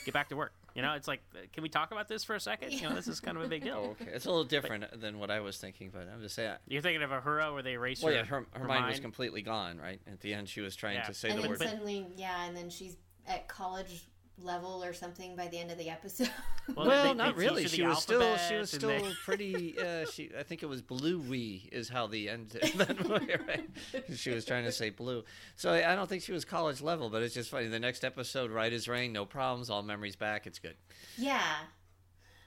[0.05, 0.53] get back to work.
[0.75, 2.71] You know, it's like, uh, can we talk about this for a second?
[2.71, 3.83] You know, this is kind of a big deal.
[3.83, 4.11] Oh, okay.
[4.13, 6.53] It's a little different than what I was thinking, but I'm just saying.
[6.67, 9.41] You're thinking of Uhura where they erase Well, her, yeah, her, her, mind, was completely
[9.41, 9.99] gone, right?
[10.05, 11.05] At the end, she was trying Yeah.
[11.07, 11.59] to say and the then word.
[11.63, 12.95] suddenly, yeah, and then she's
[13.27, 14.05] at college
[14.39, 16.29] level or something by the end of the episode.
[16.75, 17.61] Well, Well, they- they not teach really.
[17.63, 19.79] you the She was still she was still they- pretty.
[19.79, 21.17] Uh, she I think it was blue.
[21.19, 22.49] We is how the end.
[22.75, 23.69] that movie, right?
[24.13, 25.23] She was trying to say blue.
[25.55, 27.67] So I don't think she was college level, but it's just funny.
[27.67, 30.45] The next episode, right as rain, no problems, all memories back.
[30.45, 30.75] It's good.
[31.17, 31.41] yeah.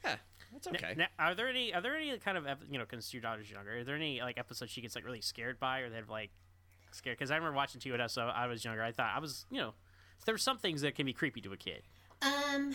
[0.04, 0.16] Yeah,
[0.52, 0.94] that's okay.
[0.98, 1.72] Now, are there any?
[1.72, 2.84] Are there any kind of you know?
[2.88, 3.78] Because your daughter's younger.
[3.78, 6.30] Are there any like episodes she gets like really scared by, or they're like
[6.92, 7.16] scared?
[7.18, 8.12] Because I remember watching TOS.
[8.12, 8.82] So I was younger.
[8.82, 9.72] I thought I was you know,
[10.24, 11.82] there were some things that can be creepy to a kid.
[12.22, 12.74] Um,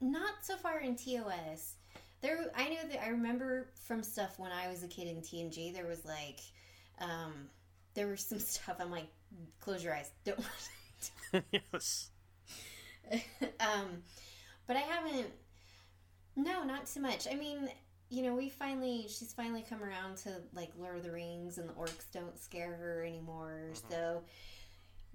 [0.00, 1.74] not so far in TOS.
[2.22, 5.72] There, I know that I remember from stuff when I was a kid in TNG.
[5.72, 6.40] There was like,
[7.00, 7.48] um,
[7.94, 8.76] there was some stuff.
[8.80, 9.08] I'm like,
[9.60, 10.10] close your eyes.
[10.24, 10.40] Don't.
[11.52, 12.10] yes.
[13.60, 14.02] um,
[14.66, 15.28] but I haven't.
[16.36, 17.26] No, not too much.
[17.30, 17.70] I mean,
[18.10, 21.68] you know, we finally, she's finally come around to like Lord of the Rings, and
[21.68, 23.70] the orcs don't scare her anymore.
[23.90, 24.22] So,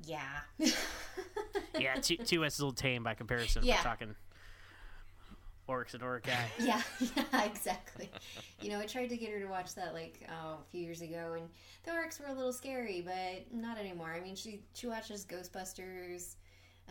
[0.06, 0.40] yeah.
[1.80, 1.96] Yeah.
[1.96, 3.64] two TOS is a little tame by comparison.
[3.64, 3.78] Yeah.
[3.78, 4.16] We're talking
[5.68, 6.46] orcs and orc guy.
[6.60, 8.10] Yeah, yeah, exactly.
[8.62, 11.02] You know, I tried to get her to watch that like oh, a few years
[11.02, 11.50] ago, and
[11.84, 14.14] the orcs were a little scary, but not anymore.
[14.16, 16.36] I mean, she she watches Ghostbusters.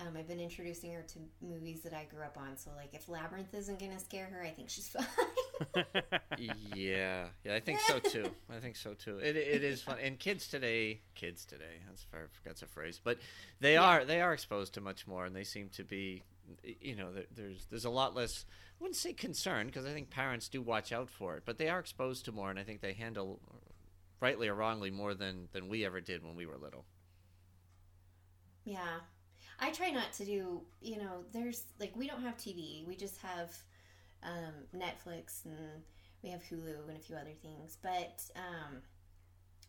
[0.00, 3.08] Um, I've been introducing her to movies that I grew up on, so like if
[3.08, 4.88] Labyrinth isn't gonna scare her, I think she's
[5.74, 5.84] fine.
[6.74, 8.30] yeah, yeah, I think so too.
[8.50, 9.18] I think so too.
[9.18, 11.82] It, it is fun, and kids today, kids today.
[11.86, 12.06] That's
[12.44, 13.18] that's a phrase, but
[13.60, 16.22] they are they are exposed to much more, and they seem to be,
[16.62, 18.46] you know, there's there's a lot less.
[18.48, 21.68] I wouldn't say concern because I think parents do watch out for it, but they
[21.68, 23.38] are exposed to more, and I think they handle,
[24.20, 26.86] rightly or wrongly, more than than we ever did when we were little.
[28.64, 29.00] Yeah.
[29.60, 32.86] I try not to do, you know, there's like we don't have TV.
[32.86, 33.54] We just have
[34.22, 35.82] um, Netflix and
[36.22, 37.76] we have Hulu and a few other things.
[37.82, 38.78] But um,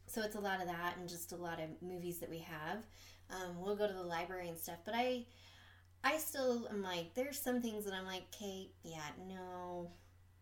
[0.07, 2.77] so it's a lot of that and just a lot of movies that we have.
[3.29, 5.25] Um, we'll go to the library and stuff, but I
[6.03, 9.91] I still am like there's some things that I'm like, Kate, yeah, no.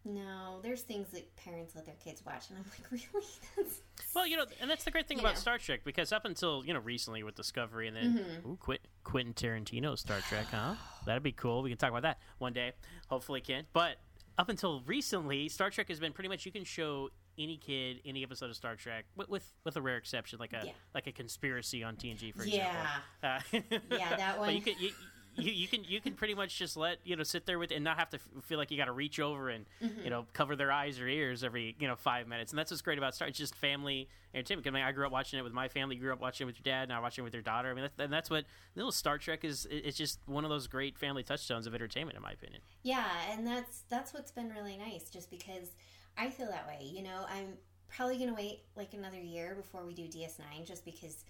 [0.06, 3.26] No, there's things that parents let their kids watch and I'm like, really?
[3.58, 3.82] That's
[4.16, 5.40] Well, you know, and that's the great thing You about know.
[5.42, 8.50] Star Trek because up until you know recently with Discovery and then Mm-hmm.
[8.50, 10.76] ooh, Quit, Quentin Tarantino Star Trek, huh?
[11.06, 11.62] That'd be cool.
[11.64, 12.74] We can talk about that one day,
[13.08, 13.66] hopefully, Ken.
[13.74, 13.96] But
[14.38, 18.22] up until recently, Star Trek has been pretty much you can show any kid any
[18.22, 20.72] episode of Star Trek with with, with a rare exception, like a Yeah.
[20.94, 22.98] like a conspiracy on TNG, for Yeah.
[23.22, 23.72] example.
[23.72, 24.62] Uh, Yeah, that But you one.
[24.62, 24.92] can you,
[25.36, 27.84] you, you can you can pretty much just let you know sit there with and
[27.84, 30.04] not have to f- feel like you got to reach over and Mm-hmm.
[30.04, 32.82] you know cover their eyes or ears every you know five minutes and that's what's
[32.82, 33.28] great about Star.
[33.28, 34.68] It's just family entertainment.
[34.68, 35.96] I mean, I grew up watching it with my family.
[35.96, 36.90] You grew up watching it with your dad.
[36.90, 37.70] Now watching it with your daughter.
[37.70, 39.68] I mean, that's, and that's what little Star Trek is.
[39.72, 42.62] It's just one of those great family touchstones of entertainment, in my opinion.
[42.84, 45.72] Yeah, and that's that's what's been really nice just because
[46.18, 46.86] I feel that way.
[46.86, 47.54] You know, I'm
[47.90, 51.24] probably going to wait like another year before we do DS9 just because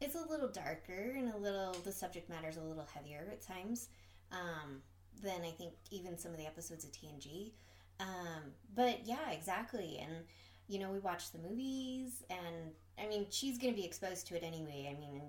[0.00, 3.42] it's a little darker and a little the subject matter is a little heavier at
[3.42, 3.88] times.
[4.32, 4.82] Um
[5.22, 7.52] than I think even some of the episodes of TNG.
[8.00, 10.00] Um, but yeah, exactly.
[10.02, 10.24] And
[10.66, 14.36] you know, we watch the movies, and I mean, she's going to be exposed to
[14.36, 14.90] it anyway.
[14.90, 15.20] I mean,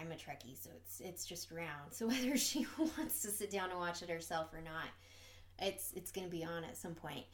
[0.00, 1.92] I'm a Trekkie, so it's it's just around.
[1.92, 4.88] So whether she wants to sit down and watch it herself or not,
[5.58, 7.24] it's it's going to be on at some point.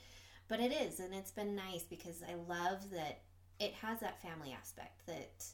[0.49, 3.23] But it is, and it's been nice because I love that
[3.61, 5.45] it has that family aspect that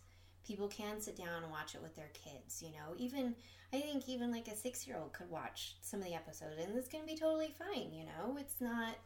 [0.50, 2.60] people can sit down and watch it with their kids.
[2.60, 3.36] You know, even
[3.72, 6.76] I think even like a six year old could watch some of the episodes, and
[6.76, 7.92] it's going to be totally fine.
[7.92, 8.96] You know, it's not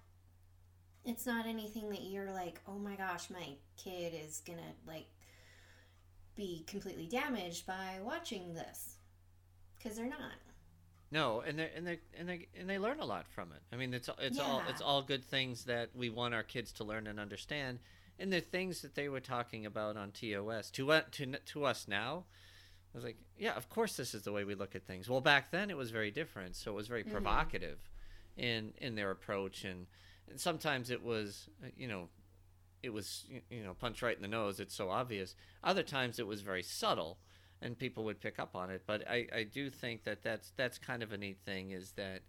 [1.04, 5.06] it's not anything that you're like, oh my gosh, my kid is gonna like
[6.34, 8.96] be completely damaged by watching this
[9.76, 10.32] because they're not.
[11.10, 13.60] No, and they and they and they and they learn a lot from it.
[13.70, 16.84] I mean, it's it's all it's all good things that we want our kids to
[16.84, 17.80] learn and understand,
[18.18, 21.86] and the things that they were talking about on TOS to us to to us
[21.88, 22.24] now.
[22.94, 25.10] I was like, yeah, of course, this is the way we look at things.
[25.10, 27.78] Well, back then it was very different, so it was very provocative
[28.36, 29.86] in in their approach, and,
[30.30, 32.08] and sometimes it was, uh, you know,
[32.84, 34.60] it was you know punch right in the nose.
[34.60, 35.34] It's so obvious.
[35.64, 37.18] Other times it was very subtle,
[37.60, 38.82] and people would pick up on it.
[38.86, 42.20] But I, I do think that that's that's kind of a neat thing is that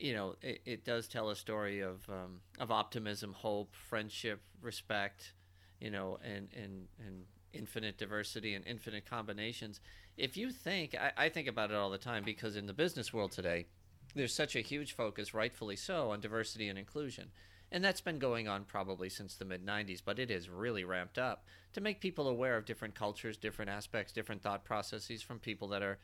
[0.00, 5.32] you know it, it does tell a story of um, of optimism, hope, friendship, respect,
[5.80, 9.80] you know, and and and infinite diversity and infinite combinations.
[10.16, 13.12] If you think, I, I think about it all the time because in the business
[13.12, 13.66] world today,
[14.14, 17.30] there's such a huge focus, rightfully so, on diversity and inclusion.
[17.72, 21.18] And that's been going on probably since the mid 90s, but it is really ramped
[21.18, 25.68] up to make people aware of different cultures, different aspects, different thought processes from people
[25.68, 25.98] that are,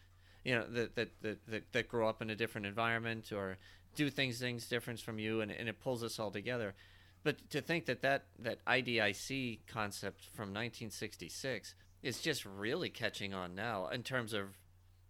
[0.44, 3.59] you know, that, that, that, that, that grow up in a different environment or
[3.94, 6.74] do things things different from you, and, and it pulls us all together.
[7.22, 13.55] But to think that that, that IDIC concept from 1966 is just really catching on
[13.55, 14.59] now in terms of,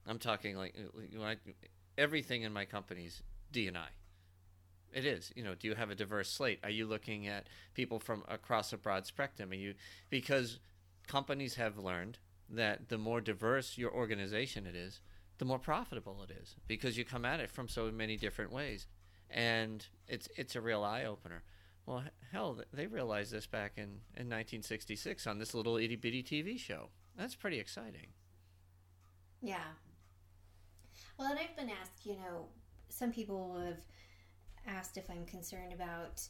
[0.06, 1.36] I'm talking like, uh, I-
[1.96, 3.88] everything in my company's D&I.
[4.92, 5.32] It is.
[5.36, 6.58] You know, do you have a diverse slate?
[6.64, 9.52] Are you looking at people from across a broad spectrum?
[9.52, 9.74] Are you
[10.08, 10.58] because
[11.06, 15.00] companies have learned that the more diverse your organization it is,
[15.40, 18.86] the more profitable it is because you come at it from so many different ways,
[19.30, 21.42] and it's it's a real eye opener.
[21.86, 26.58] Well, hell, they realized this back in, in 1966 on this little itty bitty TV
[26.58, 26.90] show.
[27.16, 28.08] That's pretty exciting.
[29.40, 29.72] Yeah.
[31.18, 32.48] Well, and I've been asked, you know,
[32.90, 33.80] some people have
[34.66, 36.20] asked if I'm concerned about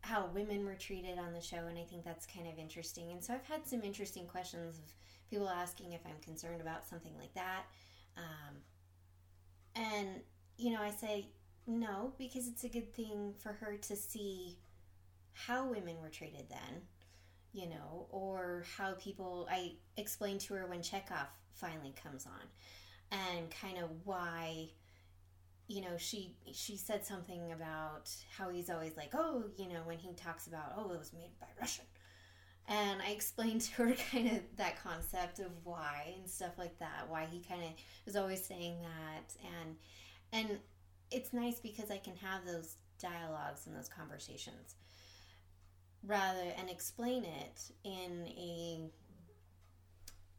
[0.00, 3.12] how women were treated on the show, and I think that's kind of interesting.
[3.12, 4.84] And so I've had some interesting questions of
[5.28, 7.64] people asking if I'm concerned about something like that.
[8.16, 8.56] Um,
[9.74, 10.08] and,
[10.56, 11.28] you know, I say
[11.66, 14.58] no, because it's a good thing for her to see
[15.32, 16.82] how women were treated then
[17.52, 19.48] you know, or how people.
[19.50, 24.68] I explained to her when Chekov finally comes on, and kind of why,
[25.66, 29.98] you know, she she said something about how he's always like, oh, you know, when
[29.98, 31.86] he talks about, oh, it was made by Russian,
[32.68, 37.06] and I explained to her kind of that concept of why and stuff like that,
[37.08, 37.70] why he kind of
[38.06, 39.76] was always saying that, and
[40.32, 40.58] and
[41.10, 44.76] it's nice because I can have those dialogues and those conversations
[46.06, 48.90] rather and explain it in a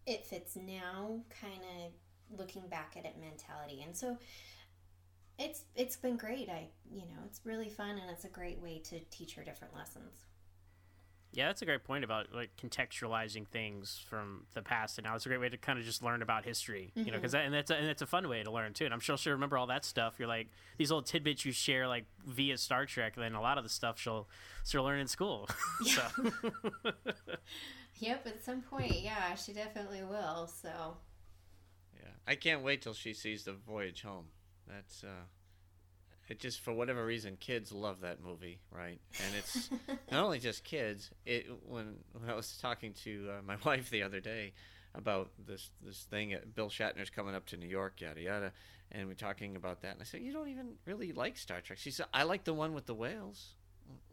[0.08, 3.84] it fits now kind of looking back at it mentality.
[3.86, 4.18] And so
[5.38, 6.50] it's it's been great.
[6.50, 9.76] I you know it's really fun and it's a great way to teach her different
[9.76, 10.26] lessons
[11.34, 15.16] Yeah, that's a great point about like contextualizing things from the past and now.
[15.16, 17.46] It's a great way to kind of just learn about history, you know, because that,
[17.46, 18.84] and that's a, and it's a fun way to learn too.
[18.84, 20.16] And I'm sure she'll remember all that stuff.
[20.20, 23.16] You're like these little tidbits you share like via Star Trek.
[23.16, 24.28] Then a lot of the stuff she'll
[24.66, 25.48] she'll learn in school.
[25.86, 26.02] so
[28.00, 30.98] yep at some point yeah she definitely will so
[31.96, 34.26] Yeah, I can't wait till she sees the voyage home.
[34.68, 35.26] That's uh,
[36.32, 36.40] it.
[36.40, 39.00] Just for whatever reason, kids love that movie, right?
[39.26, 39.70] And it's
[40.12, 41.12] not only just kids.
[41.26, 44.54] It when when I was talking to uh, my wife the other day
[44.96, 48.52] about this this thing, uh, Bill Shatner's coming up to New York, yada yada,
[48.92, 51.78] and we're talking about that, and I said, "You don't even really like Star Trek."
[51.80, 53.54] She said, "I like the one with the whales."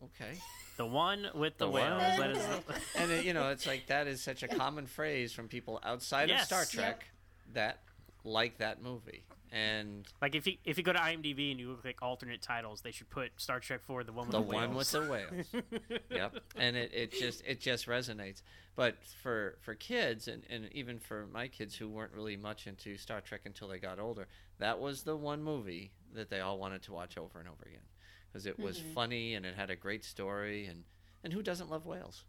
[0.03, 0.33] Okay.
[0.77, 2.01] the one with the, The whales.
[2.19, 2.19] whales.
[2.19, 5.47] That is, and it, you know, it's like that is such a common phrase from
[5.47, 6.43] people outside Yes.
[6.43, 6.71] of Star Yep.
[6.71, 7.05] Trek
[7.53, 7.79] that
[8.25, 9.23] like that movie.
[9.53, 12.83] And like if you if you go to IMDb and you look like alternate titles,
[12.83, 14.93] they should put Star Trek Four: The One with the Whales.
[14.93, 15.43] the, one Whales.
[15.43, 16.01] with the whales.
[16.11, 16.37] yep.
[16.57, 18.43] And it, it just it just resonates.
[18.77, 22.97] But for for kids and, and even for my kids who weren't really much into
[22.97, 26.83] Star Trek until they got older, that was the one movie that they all wanted
[26.83, 27.87] to watch over and over again
[28.29, 28.93] because it was mm-hmm.
[28.93, 30.85] funny and it had a great story and
[31.25, 32.25] and who doesn't love whales?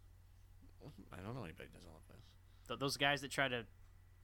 [1.12, 2.80] I don't know anybody who doesn't love whales.
[2.80, 3.64] Those guys that try to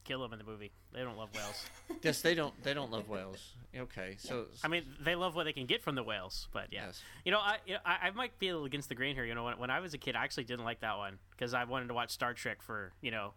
[0.07, 0.71] kill them in the movie.
[0.93, 1.65] They don't love whales.
[2.03, 2.53] Yes, they don't.
[2.63, 3.53] They don't love whales.
[3.75, 6.85] Okay, so I mean, they love what they can get from the whales, but yeah.
[6.85, 7.01] Yes.
[7.25, 9.25] You know, I, you know, I I might be a little against the grain here.
[9.25, 11.53] You know, when, when I was a kid, I actually didn't like that one because
[11.53, 13.33] I wanted to watch Star Trek for you know,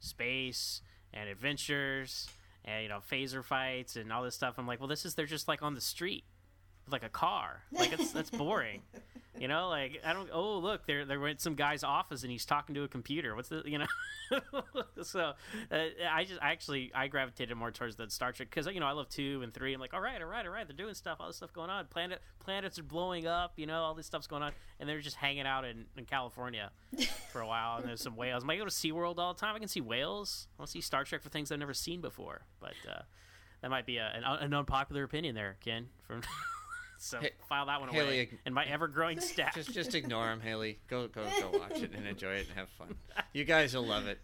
[0.00, 2.28] space and adventures
[2.64, 4.54] and you know phaser fights and all this stuff.
[4.58, 6.24] I'm like, well, this is they're just like on the street
[6.84, 7.62] with like a car.
[7.72, 8.82] Like it's that's boring.
[9.38, 10.28] You know, like I don't.
[10.30, 13.34] Oh, look, there there went some guy's office and he's talking to a computer.
[13.34, 13.86] What's the you know?
[15.02, 15.32] so
[15.70, 15.76] uh,
[16.10, 18.92] I just I actually I gravitated more towards the Star Trek because you know I
[18.92, 19.72] love two and three.
[19.72, 20.66] I'm like, all right, all right, all right.
[20.68, 21.16] They're doing stuff.
[21.18, 21.86] All this stuff going on.
[21.86, 23.54] Planet planets are blowing up.
[23.56, 26.70] You know, all this stuff's going on, and they're just hanging out in, in California
[27.32, 27.78] for a while.
[27.78, 28.44] And there's some whales.
[28.44, 29.56] I might go to SeaWorld all the time.
[29.56, 30.46] I can see whales.
[30.58, 32.42] I want to see Star Trek for things I've never seen before.
[32.60, 33.00] But uh,
[33.62, 35.88] that might be a, an, an unpopular opinion there, Ken.
[36.06, 36.22] From
[37.02, 39.54] so Hey, file that one Hayley, away ig- in my ever growing stack.
[39.54, 40.78] just just ignore him, Hayley.
[40.88, 42.94] Go go go watch it and enjoy it and have fun.
[43.32, 44.18] You guys will love it.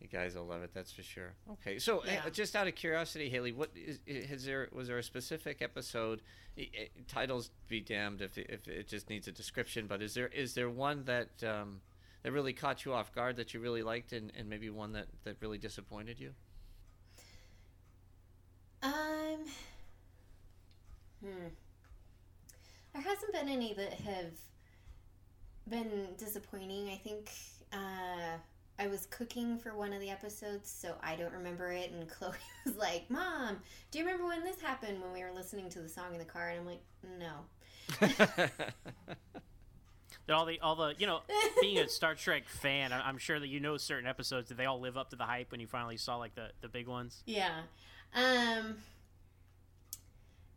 [0.00, 0.70] You guys will love it.
[0.74, 1.32] That's for sure.
[1.52, 2.28] Okay, so uh, Yeah.
[2.30, 4.68] just out of curiosity, Hayley, what is, is there?
[4.72, 6.20] Was there a specific episode?
[6.58, 9.86] i- i- Titles be damned if it, if it just needs a description.
[9.86, 11.80] But is there is there one that um,
[12.24, 15.06] that really caught you off guard that you really liked, and, and maybe one that
[15.24, 16.32] that really disappointed you?
[18.82, 18.90] Um.
[21.24, 21.46] Hmm.
[22.92, 24.32] There hasn't been any that have
[25.68, 26.88] been disappointing.
[26.90, 27.30] I think
[27.72, 28.36] uh,
[28.78, 31.90] I was cooking for one of the episodes, so I don't remember it.
[31.90, 32.32] And Chloe
[32.64, 33.58] was like, "Mom,
[33.90, 36.24] do you remember when this happened when we were listening to the song in the
[36.24, 36.82] car?" And I'm like,
[37.18, 37.46] "No."
[40.26, 41.20] That all the all the you know
[41.60, 44.48] being a Star Trek fan, I'm sure that you know certain episodes.
[44.48, 46.68] Did they all live up to the hype when you finally saw like the the
[46.68, 47.24] big ones?
[47.26, 47.62] Yeah.
[48.14, 48.76] Um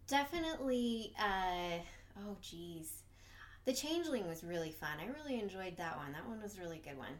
[0.07, 1.79] definitely uh
[2.20, 3.03] oh geez.
[3.66, 4.97] The Changeling was really fun.
[5.01, 6.11] I really enjoyed that one.
[6.13, 7.13] That one was a really good one.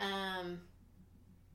[0.00, 0.60] Um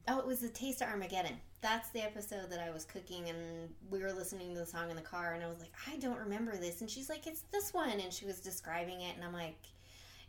[0.07, 1.35] Oh, it was the Taste of Armageddon.
[1.61, 4.95] That's the episode that I was cooking and we were listening to the song in
[4.95, 7.73] the car and I was like, I don't remember this and she's like, It's this
[7.73, 9.57] one and she was describing it and I'm like,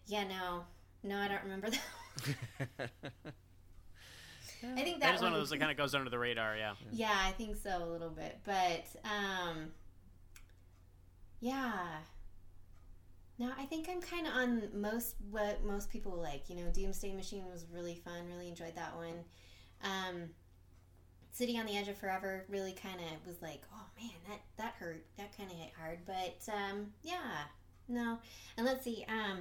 [0.06, 0.64] Yeah, no.
[1.02, 1.70] No, I don't remember
[2.78, 2.90] that.
[4.62, 6.56] I think that, That is one of those that kind of goes under the radar.
[6.56, 6.74] Yeah.
[6.92, 9.68] Yeah, I think so a little bit, but um,
[11.40, 11.72] yeah.
[13.40, 16.50] No, I think I'm kind of on most what most people like.
[16.50, 18.28] You know, Doomsday Machine was really fun.
[18.28, 19.24] Really enjoyed that one.
[19.82, 20.28] Um,
[21.32, 24.74] City on the Edge of Forever really kind of was like, oh man, that that
[24.78, 25.06] hurt.
[25.16, 27.44] That kind of hit hard, but um, yeah,
[27.88, 28.18] no.
[28.58, 29.06] And let's see.
[29.08, 29.38] Um,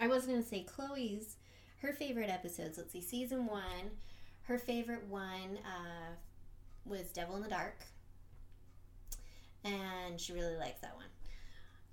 [0.00, 1.34] I was gonna say Chloe's
[1.82, 2.78] her favorite episodes.
[2.78, 3.90] Let's see, season one.
[4.42, 6.14] Her favorite one uh,
[6.84, 7.80] was Devil in the Dark,
[9.64, 11.06] and she really likes that one.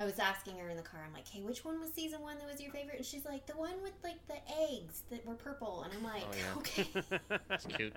[0.01, 1.01] I was asking her in the car.
[1.05, 3.45] I'm like, "Hey, which one was season one that was your favorite?" And she's like,
[3.45, 6.57] "The one with like the eggs that were purple." And I'm like, Oh, yeah.
[6.57, 7.93] "Okay." That's cute.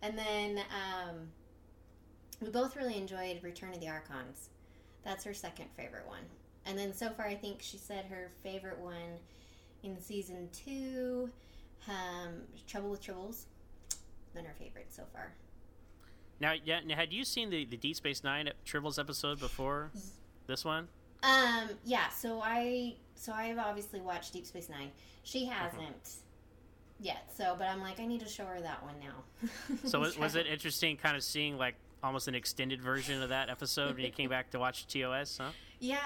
[0.00, 1.28] And then um,
[2.40, 4.48] we both really enjoyed Return of the Archons.
[5.04, 6.24] That's her second favorite one.
[6.64, 9.18] And then so far, I think she said her favorite one
[9.82, 11.28] in season two,
[11.88, 13.44] um, Trouble with Tribbles,
[14.34, 15.34] been her favorite so far.
[16.40, 19.90] Now, yeah, now, had you seen the the Deep Space Nine Tribbles episode before
[20.46, 20.88] this one?
[21.22, 22.08] Um, yeah.
[22.08, 24.90] So I, so I've obviously watched Deep Space Nine.
[25.22, 26.16] She hasn't
[26.98, 27.30] yet.
[27.36, 29.48] So, but I'm like, I need to show her that one now.
[29.88, 33.48] So was, was it interesting, kind of seeing like almost an extended version of that
[33.50, 35.38] episode when you came back to watch TOS?
[35.40, 35.50] Huh?
[35.80, 35.98] Yeah,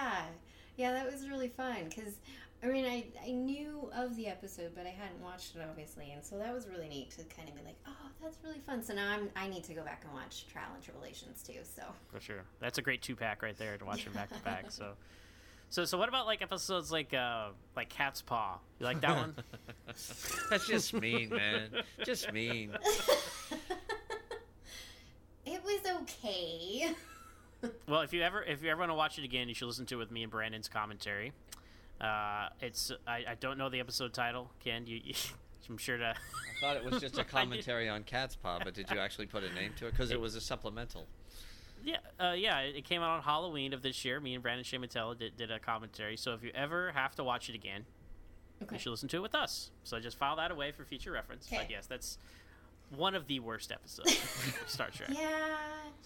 [0.75, 2.19] yeah, that was really fun because
[2.63, 6.23] I mean, I I knew of the episode, but I hadn't watched it obviously, and
[6.23, 7.91] so that was really neat to kind of be like, oh,
[8.21, 8.81] that's really fun.
[8.81, 11.59] So now I'm I need to go back and watch Trial and Tribble-ations too.
[11.63, 14.39] So For sure, that's a great two pack right there to watch them back to
[14.43, 14.65] back.
[14.71, 14.93] So,
[15.69, 18.57] so so what about like episodes like uh like Cat's Paw?
[18.79, 19.35] You like that one?
[20.49, 21.69] That's just mean, man.
[22.03, 22.71] Just mean.
[25.45, 26.93] it was okay.
[27.87, 29.85] Well, if you ever if you ever want to watch it again, you should listen
[29.87, 31.33] to it with me and Brandon's commentary.
[31.99, 34.51] Uh, it's I, I don't know the episode title.
[34.63, 35.13] Ken, you, you
[35.69, 36.13] I'm sure to.
[36.15, 39.43] I thought it was just a commentary on Cat's Paw, but did you actually put
[39.43, 39.91] a name to it?
[39.91, 41.05] Because it was a supplemental.
[41.83, 44.19] Yeah, uh, yeah, it it came out on Halloween of this year.
[44.19, 46.15] Me and Brandon-Shea Mutala did, did a commentary.
[46.17, 47.85] So if you ever have to watch it again,
[48.63, 48.75] Okay.
[48.75, 49.71] you should listen to it with us.
[49.83, 51.47] So just file that away for future reference.
[51.51, 52.17] But yes, that's
[52.95, 55.09] one of the worst episodes of Star Trek.
[55.11, 55.27] Yeah,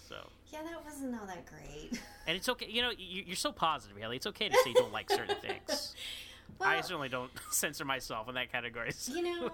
[0.08, 0.16] So,
[0.52, 1.90] yeah, that wasn't all that great.
[2.26, 2.66] and it's okay.
[2.68, 4.16] You know, you, you're so positive, Hayley.
[4.16, 5.94] It's okay to say you don't like certain things.
[6.60, 8.92] I certainly don't censor myself in that category.
[8.92, 9.50] so- You know,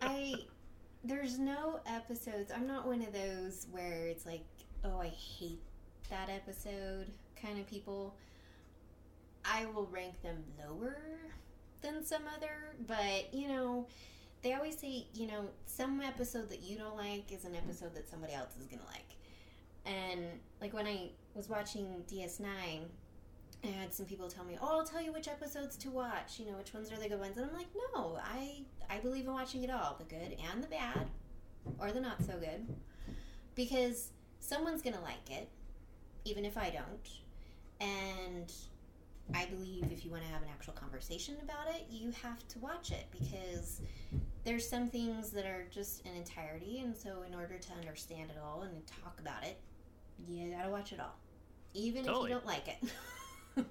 [0.00, 0.34] I
[1.04, 2.50] there's no episodes.
[2.54, 4.42] I'm not one of those where it's like,
[4.84, 5.60] oh, I hate
[6.10, 7.06] that episode
[7.40, 8.14] kind of people.
[9.44, 10.96] I will rank them lower
[11.82, 13.86] than some other, but you know,
[14.42, 18.08] they always say, you know, some episode that you don't like is an episode that
[18.08, 19.16] somebody else is gonna like.
[19.84, 20.26] And
[20.60, 22.82] like when I was watching DS9,
[23.64, 26.38] I had some people tell me, "Oh, I'll tell you which episodes to watch.
[26.38, 29.26] You know, which ones are the good ones." And I'm like, "No, I I believe
[29.26, 31.08] in watching it all, the good and the bad,
[31.78, 32.66] or the not so good,
[33.54, 35.48] because someone's gonna like it,
[36.24, 37.08] even if I don't."
[37.80, 38.52] And
[39.34, 42.58] I believe if you want to have an actual conversation about it, you have to
[42.60, 43.82] watch it because
[44.44, 48.36] there's some things that are just an entirety, and so in order to understand it
[48.42, 49.58] all and talk about it,
[50.26, 51.16] you gotta watch it all,
[51.74, 52.24] even Totally.
[52.24, 52.78] if you don't like it.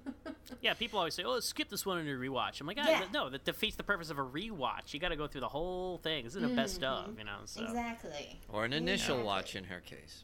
[0.61, 3.03] Yeah, people always say, "Oh, skip this one in your rewatch." I'm like, ah, Yeah.
[3.13, 4.93] no, that defeats the purpose of a rewatch.
[4.93, 6.23] You got to go through the whole thing.
[6.23, 7.39] This isn't a best of, you know.
[7.45, 8.39] So exactly.
[8.49, 9.23] Or an initial Exactly.
[9.25, 10.23] watch in her case.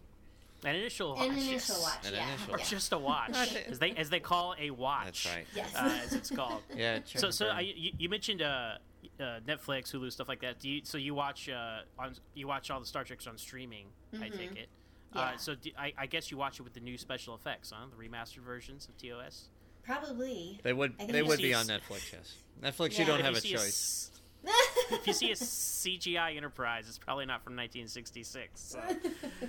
[0.65, 1.81] An initial watch, An initial yes.
[1.83, 2.27] watch, An yeah.
[2.29, 2.65] initial or yeah.
[2.65, 3.35] just a watch,
[3.69, 5.23] as they as they call a watch.
[5.25, 5.45] That's right.
[5.55, 5.75] Yes.
[5.75, 6.61] uh, as it's called.
[6.75, 6.99] Yeah.
[7.05, 8.75] So, so I, you, you mentioned uh,
[9.19, 10.59] uh, Netflix, Hulu, stuff like that.
[10.59, 13.87] Do you, so you watch uh, on you watch all the Star Treks on streaming?
[14.21, 14.67] I take it.
[15.13, 15.19] Uh, Mm-hmm.
[15.33, 15.37] Yeah.
[15.37, 17.85] so do, I, I guess you watch it with the new special effects, huh?
[17.95, 19.49] The remastered versions of TOS.
[19.83, 20.59] Probably.
[20.63, 22.33] They would they would be on Netflix, yes.
[22.63, 22.99] Netflix, Yeah.
[23.01, 23.67] you don't If have you a choice.
[23.67, 24.21] s-
[24.91, 28.59] if you see a CGI Enterprise, it's probably not from 1966.
[28.61, 28.79] So.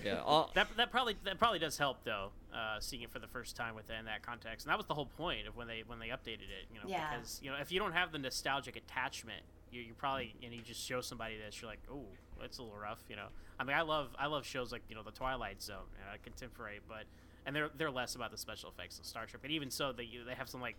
[0.04, 3.26] yeah, all, That, that probably that probably does help though, uh, seeing it for the
[3.26, 5.98] first time within that context, and that was the whole point of when they when
[5.98, 6.66] they updated it.
[6.72, 7.10] You know, Yeah.
[7.16, 10.62] because you know if you don't have the nostalgic attachment, you you probably and you
[10.62, 12.04] just show somebody this, you're like, oh,
[12.42, 13.02] it's a little rough.
[13.08, 13.26] You know,
[13.58, 16.80] I mean, I love I love shows like you know the Twilight Zone, uh, contemporary,
[16.88, 17.04] but
[17.46, 20.08] and they're they're less about the special effects of Star Trek, but even so, they
[20.26, 20.76] they have some like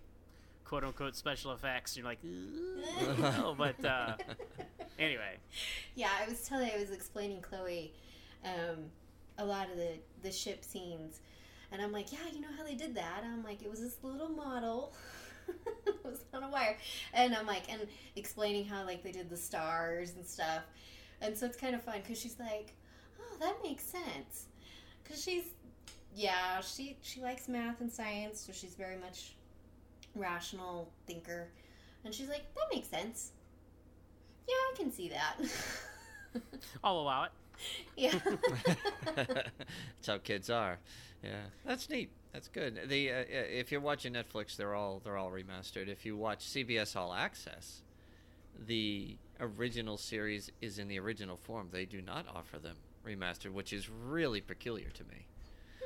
[0.66, 1.96] quote unquote special effects.
[1.96, 4.14] You're like, no, but uh,
[5.00, 5.38] anyway,
[5.96, 7.94] Yeah, I was telling, I was explaining Chloe
[8.44, 8.86] um,
[9.38, 9.94] a lot of the
[10.24, 11.22] the ship scenes,
[11.72, 13.24] and I'm like, yeah, you know how they did that?
[13.24, 14.94] I'm like, it was this little model.
[15.86, 16.78] it was on a wire,
[17.14, 17.82] and I'm like, and
[18.16, 20.64] explaining how like they did the stars and stuff,
[21.22, 22.74] and so it's kind of fun because she's like,
[23.20, 24.48] oh, that makes sense,
[25.04, 25.44] because she's,
[26.16, 29.36] yeah, she she likes math and science, so she's very much
[30.16, 31.50] rational thinker,
[32.04, 33.32] and she's like, that makes sense.
[34.48, 35.36] Yeah, I can see that.
[36.84, 37.32] I'll allow it.
[37.96, 38.20] yeah.
[39.16, 40.78] That's how kids are.
[41.24, 42.12] Yeah, that's neat.
[42.34, 42.82] That's good.
[42.88, 45.88] The uh, if you're watching Netflix, they're all they're all remastered.
[45.88, 47.82] If you watch CBS All Access,
[48.68, 51.70] the original series is in the original form.
[51.72, 55.26] They do not offer them remastered, which is really peculiar to me.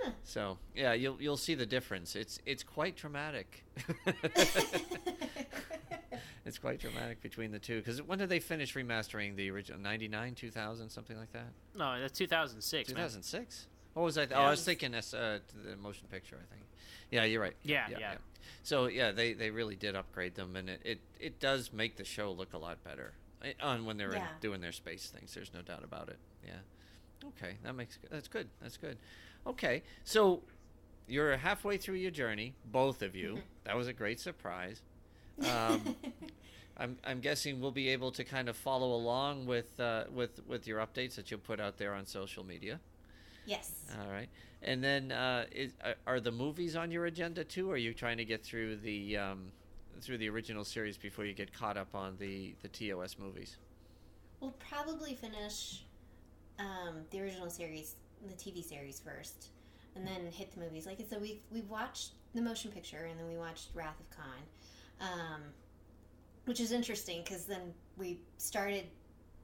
[0.03, 0.11] Huh.
[0.23, 2.15] So yeah, you'll you'll see the difference.
[2.15, 3.65] It's it's quite dramatic.
[6.45, 7.77] it's quite dramatic between the two.
[7.77, 9.79] Because when did they finish remastering the original?
[9.79, 11.51] Ninety nine, two thousand, something like that.
[11.75, 12.89] No, that's 2006.
[12.89, 13.03] Two man.
[13.03, 13.67] thousand six.
[13.93, 14.25] What was I?
[14.25, 16.37] Th- oh, I was thinking uh, the motion picture.
[16.37, 16.65] I think.
[17.11, 17.55] Yeah, you're right.
[17.63, 18.15] Yeah, yeah.
[18.63, 22.05] So yeah, they, they really did upgrade them, and it, it, it does make the
[22.05, 25.33] show look a lot better eh, on when they're in, doing their space things.
[25.33, 26.17] There's no doubt about it.
[26.45, 27.27] Yeah.
[27.29, 28.47] Okay, that makes that's good.
[28.61, 28.97] That's good.
[29.47, 30.41] Okay, so
[31.07, 33.39] you're halfway through your journey, both of you.
[33.63, 34.81] that was a great surprise.
[35.47, 35.95] Um,
[36.75, 40.67] I'm, I'm guessing we'll be able to kind of follow along with uh, with with
[40.67, 42.81] your updates that you'll put out there on social media.
[43.45, 43.71] yes.
[44.01, 44.27] All right,
[44.61, 47.69] and then uh, is, are- are the movies on your agenda too?
[47.71, 49.53] Or are you trying to get through the um,
[50.01, 53.55] through the original series before you get caught up on the the TOS movies?
[54.41, 55.83] We'll probably finish
[56.59, 57.95] um, the original series,
[58.27, 59.49] the TV series first,
[59.95, 60.85] and then hit the movies.
[60.85, 64.09] Like I said, we've we've watched the motion picture, and then we watched Wrath of
[64.09, 64.41] Khan,
[65.01, 65.41] um,
[66.45, 68.85] which is interesting because then we started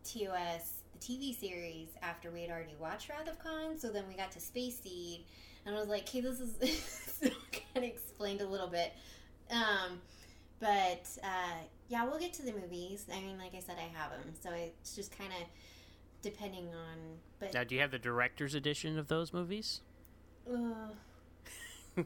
[0.03, 3.77] TOS, the TV series, after we had already watched Wrath of Khan.
[3.77, 5.25] So then we got to Space Seed,
[5.65, 6.53] and I was like, "Okay, this is
[7.21, 8.93] kind of explained a little bit."
[9.51, 10.01] Um,
[10.59, 11.59] but uh,
[11.89, 13.05] yeah, we'll get to the movies.
[13.13, 15.47] I mean, like I said, I have them, so it's just kind of
[16.25, 17.19] depending on.
[17.39, 19.81] But Now, do you have the director's edition of those movies?
[20.49, 20.89] uh,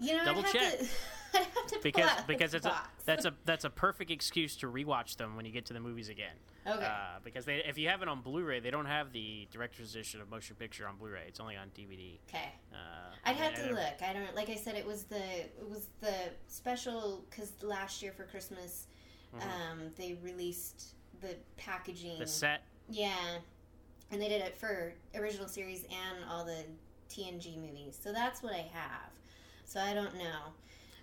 [0.00, 0.78] you know, Double I'd check.
[0.78, 0.86] To,
[1.34, 4.56] I'd have to pull because out because it's a, that's a that's a perfect excuse
[4.56, 6.34] to rewatch them when you get to the movies again.
[6.66, 6.84] Okay.
[6.86, 10.20] Uh, because they, if you have it on Blu-ray, they don't have the director's edition
[10.20, 11.24] of motion picture on Blu-ray.
[11.26, 12.18] It's only on DVD.
[12.28, 12.52] okay.
[12.72, 12.76] Uh,
[13.24, 14.02] I'd have to look.
[14.02, 14.76] I don't like I said.
[14.76, 16.14] It was the it was the
[16.46, 18.86] special because last year for Christmas,
[19.34, 22.12] um, they released the packaging.
[22.12, 22.20] Mm-hmm.
[22.20, 22.62] The set.
[22.90, 23.14] Yeah,
[24.10, 26.64] and they did it for original series and all the
[27.10, 27.98] TNG movies.
[28.02, 29.10] So that's what I have.
[29.64, 30.52] So I don't know.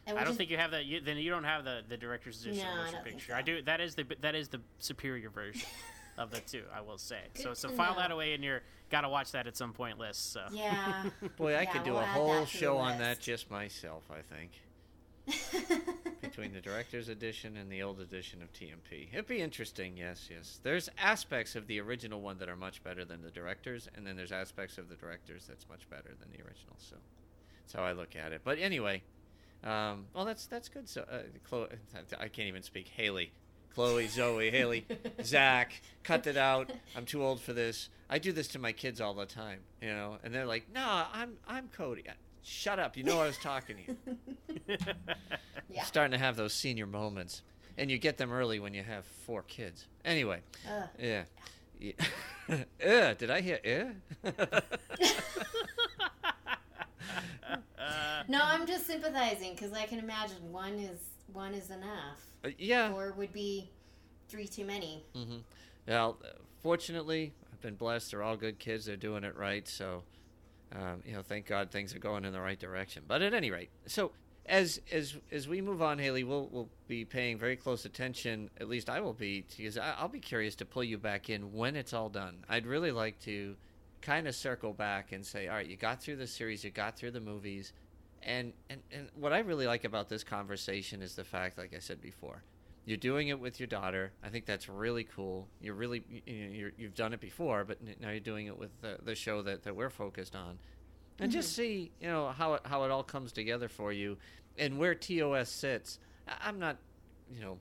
[0.08, 0.86] And I don't just- think you have that.
[0.86, 3.16] You, then you don't have the, the director's edition No, of I motion don't think
[3.18, 3.32] picture.
[3.32, 3.38] so.
[3.38, 3.62] I do.
[3.64, 5.68] That is the that is the superior version
[6.18, 6.64] of the two.
[6.76, 7.20] I will say.
[7.36, 8.00] so Good so to file know.
[8.02, 8.62] that away in your
[8.92, 10.32] gotta watch that at some point list.
[10.32, 11.06] So Yeah.
[11.38, 13.50] Boy, I Yeah, could do we'll a whole that to the show on that just
[13.50, 14.04] myself.
[14.12, 14.52] I think
[16.22, 19.08] between the director's edition and the old edition of TMP.
[19.14, 20.60] It'd be interesting, yes, yes.
[20.64, 24.16] There's aspects of the original one that are much better than the director's, and then
[24.16, 26.76] there's aspects of the director's that's much better than the original.
[26.78, 26.98] So
[27.62, 28.42] that's how I look at it.
[28.44, 29.02] But anyway,
[29.64, 30.88] um, well, that's that's good.
[30.90, 31.68] So, uh, Chloe,
[32.20, 32.90] I can't even speak.
[32.90, 33.32] Hayley,
[33.74, 34.86] Chloe, Zoe, Hayley,
[35.24, 36.72] Zach, cut it out.
[36.96, 37.90] I'm too old for this.
[38.10, 41.06] I do this to my kids all the time, you know, and they're like, "No,
[41.14, 42.04] I'm I'm Cody."
[42.48, 42.96] Shut up!
[42.96, 44.78] You know I was talking to you.
[45.68, 45.84] Yeah.
[45.84, 47.42] Starting to have those senior moments,
[47.78, 49.88] and you get them early when you have four kids.
[50.06, 50.40] Anyway,
[50.72, 50.88] Ugh.
[50.98, 51.24] yeah.
[51.80, 51.92] yeah.
[52.50, 53.94] uh, did I hear?
[54.24, 54.62] Uh?
[58.28, 61.00] No, I'm just sympathizing because I can imagine one is
[61.32, 62.20] one is enough.
[62.44, 62.90] Uh, yeah.
[62.92, 63.70] Four would be
[64.30, 65.04] three too many.
[65.16, 65.38] Mm-hmm.
[65.88, 66.30] Well, uh,
[66.64, 68.12] fortunately, I've been blessed.
[68.12, 68.86] They're all good kids.
[68.86, 69.68] They're doing it right.
[69.68, 70.04] So,
[70.74, 73.04] um, you know, thank God things are going in the right direction.
[73.08, 74.12] But at any rate, so
[74.46, 78.50] as as as we move on, Hayley, we'll we'll be paying very close attention.
[78.60, 81.54] At least I will be, because I- I'll be curious to pull you back in
[81.54, 82.46] when it's all done.
[82.50, 83.56] I'd really like to
[84.02, 86.96] kind of circle back and say, all right, you got through the series, you got
[86.96, 87.74] through the movies.
[88.22, 91.80] And, and, and what I really like about this conversation is the fact, like I
[91.80, 92.44] said before,
[92.86, 94.12] you're doing it with your daughter.
[94.24, 95.48] I think that's really cool.
[95.60, 99.16] You're really you you've done it before, but now you're doing it with the, the
[99.16, 100.60] show that, that we're focused on,
[101.20, 101.62] and just mm-hmm.
[101.62, 104.18] see you know how it how it all comes together for you,
[104.58, 106.00] and where TOS sits.
[106.28, 106.78] I- I'm not,
[107.34, 107.58] you know,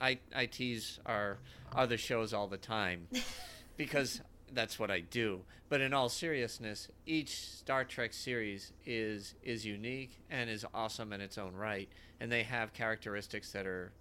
[0.00, 1.38] I I tease our
[1.74, 3.08] other shows all the time
[3.76, 5.42] because that's what I do.
[5.68, 11.20] But in all seriousness, each Star Trek series is is unique and is awesome in
[11.20, 11.90] its own right,
[12.20, 13.92] and they have characteristics that are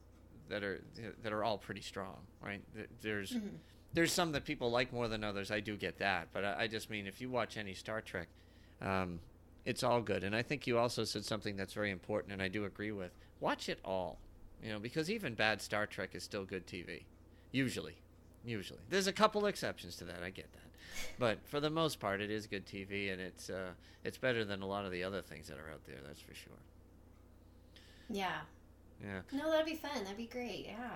[0.49, 0.81] that are
[1.23, 2.61] that are all pretty strong, right?
[2.75, 3.35] Th- There's
[3.93, 5.51] there's some that people like more than others.
[5.51, 8.27] I do get that, but I, I just mean if you watch any Star Trek,
[8.81, 9.19] um,
[9.65, 10.23] it's all good.
[10.23, 13.11] And I think you also said something that's very important, and I do agree with.
[13.39, 14.17] Watch it all,
[14.63, 17.03] you know, because even bad Star Trek is still good TV,
[17.51, 17.95] usually.
[18.45, 20.21] Usually, there's a couple exceptions to that.
[20.23, 23.71] I get that, but for the most part, it is good TV, and it's uh,
[24.03, 25.97] it's better than a lot of the other things that are out there.
[26.05, 26.53] That's for sure.
[28.09, 28.41] Yeah.
[29.01, 29.21] Yeah.
[29.31, 30.03] No, that'd be fun.
[30.03, 30.67] That'd be great.
[30.67, 30.89] Yeah.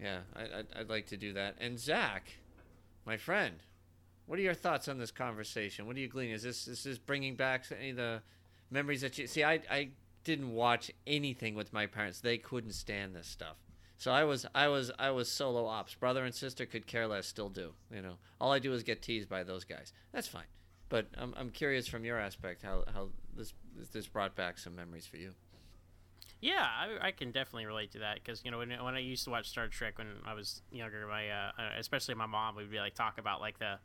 [0.00, 1.56] Yeah, I, I'd, I'd like to do that.
[1.60, 2.32] And Zach,
[3.06, 3.56] my friend,
[4.26, 5.86] what are your thoughts on this conversation?
[5.86, 6.30] What do you glean?
[6.30, 8.22] Is this is this bringing back any of the
[8.70, 9.44] memories that you see?
[9.44, 9.90] I I
[10.24, 12.20] didn't watch anything with my parents.
[12.20, 13.56] They couldn't stand this stuff.
[13.98, 15.94] So I was I was I was solo ops.
[15.94, 17.26] Brother and sister could care less.
[17.26, 17.72] Still do.
[17.94, 19.92] You know, all I do is get teased by those guys.
[20.12, 20.46] That's fine.
[20.88, 23.54] But I'm I'm curious from your aspect how how this
[23.92, 25.32] this brought back some memories for you.
[26.42, 29.22] Yeah, I, I can definitely relate to that because you know when, when I used
[29.24, 32.68] to watch Star Trek when I was younger, my uh, uh, especially my mom would
[32.68, 33.78] be like talk about like the,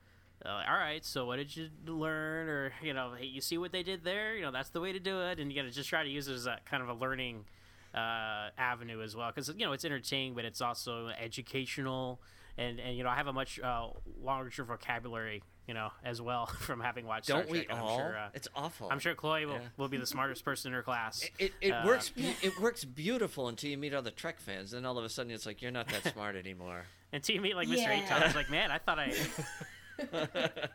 [0.44, 3.72] uh, all right, so what did you learn, or you know, hey, you see what
[3.72, 5.72] they did there, you know, that's the way to do it, and you got to
[5.72, 7.46] just try to use it as a kind of a learning
[7.94, 12.20] uh, avenue as well because you know it's entertaining, but it's also educational,
[12.58, 13.90] and and you know I have a much uh,
[14.20, 17.28] larger vocabulary, you know, as well from having watched.
[17.28, 17.90] Don't Star we Trek, and all?
[18.00, 18.88] I'm sure, uh, it's awful.
[18.90, 19.60] I'm sure Chloe will, Yeah.
[19.78, 21.24] will be the smartest person in her class.
[21.40, 24.72] It, it Uh, works it works beautiful until you meet other Trek fans.
[24.72, 26.86] Then all of a sudden it's like you're not that smart anymore.
[27.14, 27.78] until you meet like Mr.
[27.78, 28.06] Yeah.
[28.06, 29.14] Aton, I was like, man, I thought I,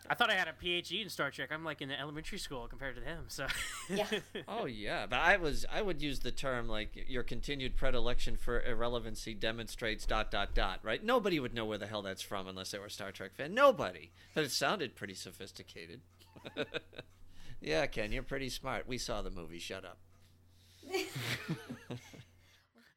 [0.09, 1.51] I thought I had a PhD in Star Trek.
[1.53, 3.25] I'm like in elementary school compared to him.
[3.29, 3.47] So
[3.89, 4.07] Yeah.
[4.49, 8.61] oh yeah, but I was I would use the term like your continued predilection for
[8.63, 10.81] irrelevancy demonstrates dot dot dot.
[10.83, 11.03] Right?
[11.05, 13.55] Nobody would know where the hell that's from unless they were a Star Trek fan.
[13.55, 14.11] Nobody.
[14.35, 16.01] But it sounded pretty sophisticated.
[17.61, 18.89] yeah, Ken, you're pretty smart.
[18.89, 19.59] We saw the movie.
[19.59, 19.99] Shut up.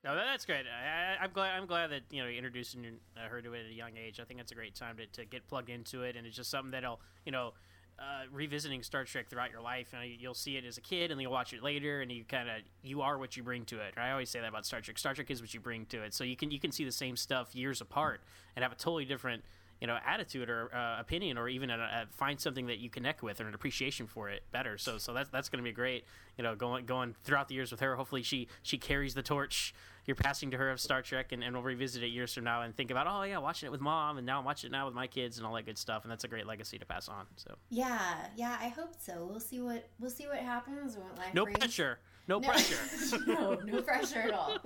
[0.06, 0.66] No, that's great.
[0.68, 1.58] I, I'm glad.
[1.58, 2.86] I'm glad that you know introducing
[3.18, 4.20] uh, her to it at a young age.
[4.20, 6.52] I think that's a great time to, to get plugged into it, and it's just
[6.52, 7.54] something that'll you know.
[7.98, 11.18] Uh, revisiting Star Trek throughout your life, and you'll see it as a kid, and
[11.18, 13.80] then you'll watch it later, and you kind of you are what you bring to
[13.80, 13.94] it.
[13.96, 14.98] I always say that about Star Trek.
[14.98, 16.14] Star Trek is what you bring to it.
[16.14, 18.20] So you can you can see the same stuff years apart
[18.54, 19.46] and have a totally different
[19.82, 23.22] you know attitude or uh, opinion, or even a, a, find something that you connect
[23.24, 24.78] with or an appreciation for it better.
[24.78, 26.06] So so that's that's going to be great.
[26.38, 27.96] You know, going going throughout the years with her.
[27.96, 29.74] Hopefully she she carries the torch
[30.06, 32.62] you're passing to her of Star Trek, and, and we'll revisit it years from now
[32.62, 34.86] and think about, oh yeah, watching it with mom, and now I'm watching it now
[34.86, 37.08] with my kids and all that good stuff, and that's a great legacy to pass
[37.08, 37.26] on.
[37.38, 38.00] So Yeah,
[38.36, 39.26] yeah, I hope so.
[39.30, 40.98] We'll see what we'll see what happens
[41.34, 41.58] no brings.
[41.60, 42.48] pressure, no, No.
[42.50, 43.20] pressure.
[43.28, 44.58] no, no pressure at all.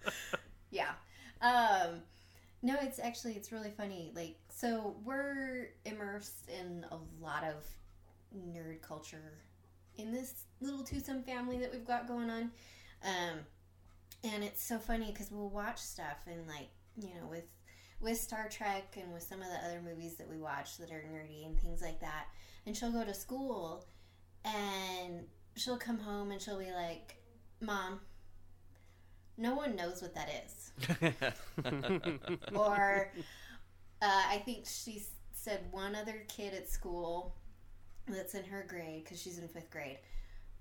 [0.70, 0.90] yeah.
[1.40, 2.00] Um
[2.62, 4.12] no, it's actually it's really funny.
[4.14, 7.64] Like so we're immersed in a lot of
[8.36, 9.32] nerd culture
[9.96, 12.50] in this little twosome family that we've got going on.
[13.04, 13.38] Um
[14.24, 17.44] and it's so funny because we'll watch stuff and like you know with
[18.00, 21.04] with Star Trek and with some of the other movies that we watch that are
[21.12, 22.26] nerdy and things like that.
[22.64, 23.86] And she'll go to school
[24.44, 25.24] and
[25.56, 27.16] she'll come home and she'll be like,
[27.60, 28.00] "Mom,
[29.36, 30.72] no one knows what that is.
[32.54, 33.12] or
[34.02, 35.02] uh, I think she
[35.32, 37.34] said one other kid at school
[38.06, 39.98] that's in her grade because she's in fifth grade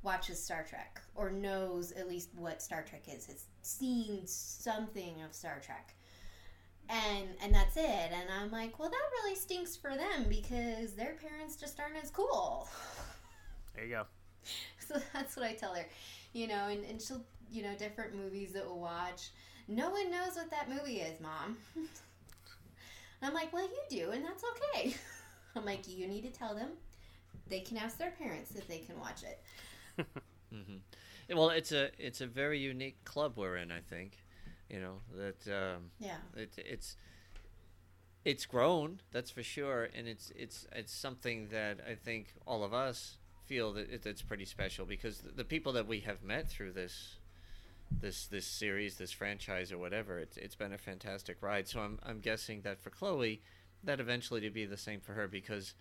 [0.03, 5.33] watches Star Trek or knows at least what Star Trek is, has seen something of
[5.33, 5.93] Star Trek.
[6.89, 8.11] And and that's it.
[8.13, 12.09] And I'm like, well, that really stinks for them because their parents just aren't as
[12.09, 12.69] cool.
[13.75, 14.03] There you go.
[14.87, 15.85] So that's what I tell her,
[16.31, 17.21] you know, and, and she'll,
[17.51, 19.31] you know, different movies that we'll watch.
[19.67, 21.57] No one knows what that movie is, mom.
[21.75, 21.87] and
[23.21, 24.95] I'm like, well, you do, and that's okay.
[25.57, 26.69] I'm like, you need to tell them.
[27.49, 29.41] They can ask their parents if they can watch it.
[30.53, 31.35] Mm-hmm.
[31.35, 33.71] Well, it's a it's a very unique club we're in.
[33.71, 34.17] I think,
[34.69, 35.47] you know that.
[35.47, 36.17] Um, yeah.
[36.35, 36.95] It, it's
[38.27, 42.73] it's grown, that's for sure, and it's it's it's something that I think all of
[42.73, 46.49] us feel that it, it's pretty special because the, the people that we have met
[46.49, 47.15] through this
[47.89, 51.69] this this series, this franchise, or whatever, it's it's been a fantastic ride.
[51.69, 53.41] So I'm I'm guessing that for Chloe,
[53.83, 55.73] that eventually to be the same for her because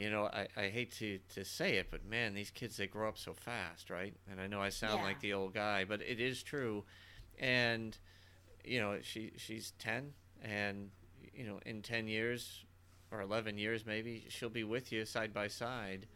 [0.00, 3.08] you know, I, I hate to, to say it, but man, these kids they grow
[3.08, 4.14] up so fast, right?
[4.30, 5.08] And I know I sound Yeah.
[5.08, 6.84] like the old guy, but it is true.
[7.38, 7.96] And
[8.64, 10.90] you know, she she's ten, and
[11.34, 12.64] you know, in ten years
[13.12, 16.06] or eleven years, maybe she'll be with you side by side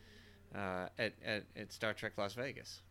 [0.54, 2.82] uh, at, at at Star Trek Las Vegas,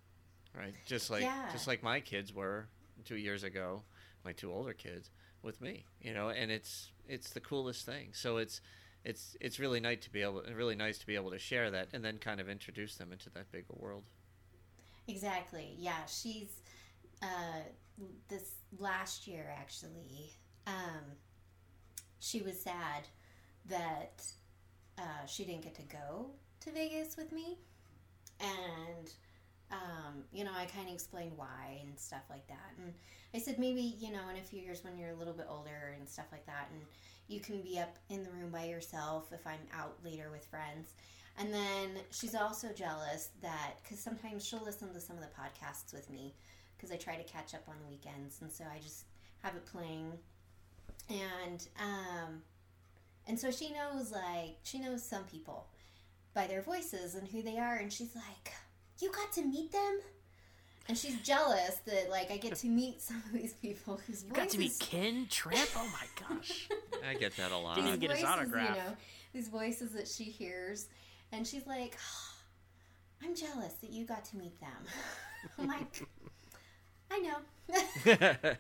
[0.58, 0.76] right?
[0.86, 1.50] Just like Yeah.
[1.50, 2.68] just like my kids were
[3.06, 3.84] two years ago,
[4.26, 5.12] my two older kids
[5.44, 8.10] with me, you know, and it's it's the coolest thing.
[8.14, 8.62] So it's
[9.06, 11.90] it's it's really nice to be able really nice to be able to share that
[11.94, 14.04] and then kind of introduce them into that bigger world.
[15.08, 15.76] Exactly.
[15.78, 16.62] Yeah, she's
[17.22, 17.62] uh,
[18.30, 20.34] this last year actually.
[20.66, 21.18] Um,
[22.20, 23.08] she was sad
[23.70, 24.24] that
[24.98, 26.28] uh, she didn't get to go
[26.62, 27.58] to Vegas with me,
[28.40, 29.12] and
[29.72, 32.72] um, you know, I kind of explained why and stuff like that.
[32.78, 32.94] And
[33.34, 35.96] I said maybe you know in a few years when you're a little bit older
[35.98, 36.82] and stuff like that, and
[37.28, 40.94] you can be up in the room by yourself if I'm out later with friends.
[41.38, 45.94] And then she's also jealous that because sometimes she'll listen to some of the podcasts
[45.94, 46.36] with me
[46.76, 49.06] because I try to catch up on the weekends, and so I just
[49.42, 50.12] have it playing.
[51.10, 52.42] And um,
[53.28, 55.68] and so she knows like she knows some people
[56.34, 58.54] by their voices and who they are, and she's like,
[59.00, 60.00] "You got to meet them."
[60.88, 64.34] And she's jealous that like I get to meet some of these people whose You
[64.34, 65.70] got to meet Ken Tripp.
[65.78, 66.68] Oh my gosh.
[67.08, 67.76] I get that a lot.
[67.76, 68.70] Didn't even get his voices, autograph.
[68.70, 68.98] You know,
[69.34, 70.88] these voices that she hears,
[71.32, 71.98] and she's like,
[73.24, 74.70] "I'm jealous that you got to meet them."
[75.60, 76.06] I'm like,
[77.12, 77.38] "I know."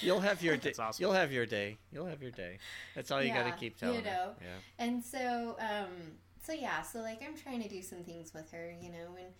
[0.00, 0.68] you'll have your day.
[0.68, 1.02] That's awesome.
[1.02, 1.78] You'll have your day.
[1.92, 2.58] You'll have your day.
[2.94, 4.10] That's all you got to keep telling you her.
[4.10, 4.30] know.
[4.40, 4.84] Yeah.
[4.84, 5.90] and so, um,
[6.42, 9.32] so yeah, so like I'm trying to do some things with her, you know, and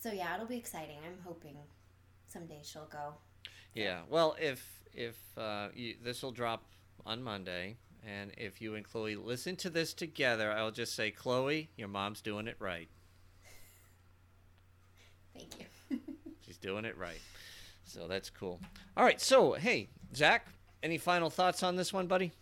[0.00, 0.96] so yeah, it'll be exciting.
[1.04, 1.56] I'm hoping
[2.26, 3.14] someday she'll go.
[3.74, 4.00] Yeah.
[4.08, 5.68] Well, if if uh,
[6.02, 6.64] this will drop
[7.04, 7.76] on Monday,
[8.06, 12.22] and if you and Chloe listen to this together, I'll just say, Chloe, your mom's
[12.22, 12.88] doing it right.
[15.34, 15.98] Thank you.
[16.46, 17.20] She's doing it right.
[17.84, 18.58] So that's cool.
[18.96, 19.20] All right.
[19.20, 20.46] So hey, Zach,
[20.82, 22.32] any final thoughts on this one, buddy?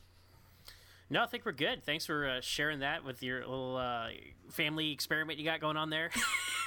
[1.10, 1.84] No, I think we're good.
[1.84, 4.08] Thanks for uh, sharing that with your little uh,
[4.50, 6.10] family experiment you got going on there,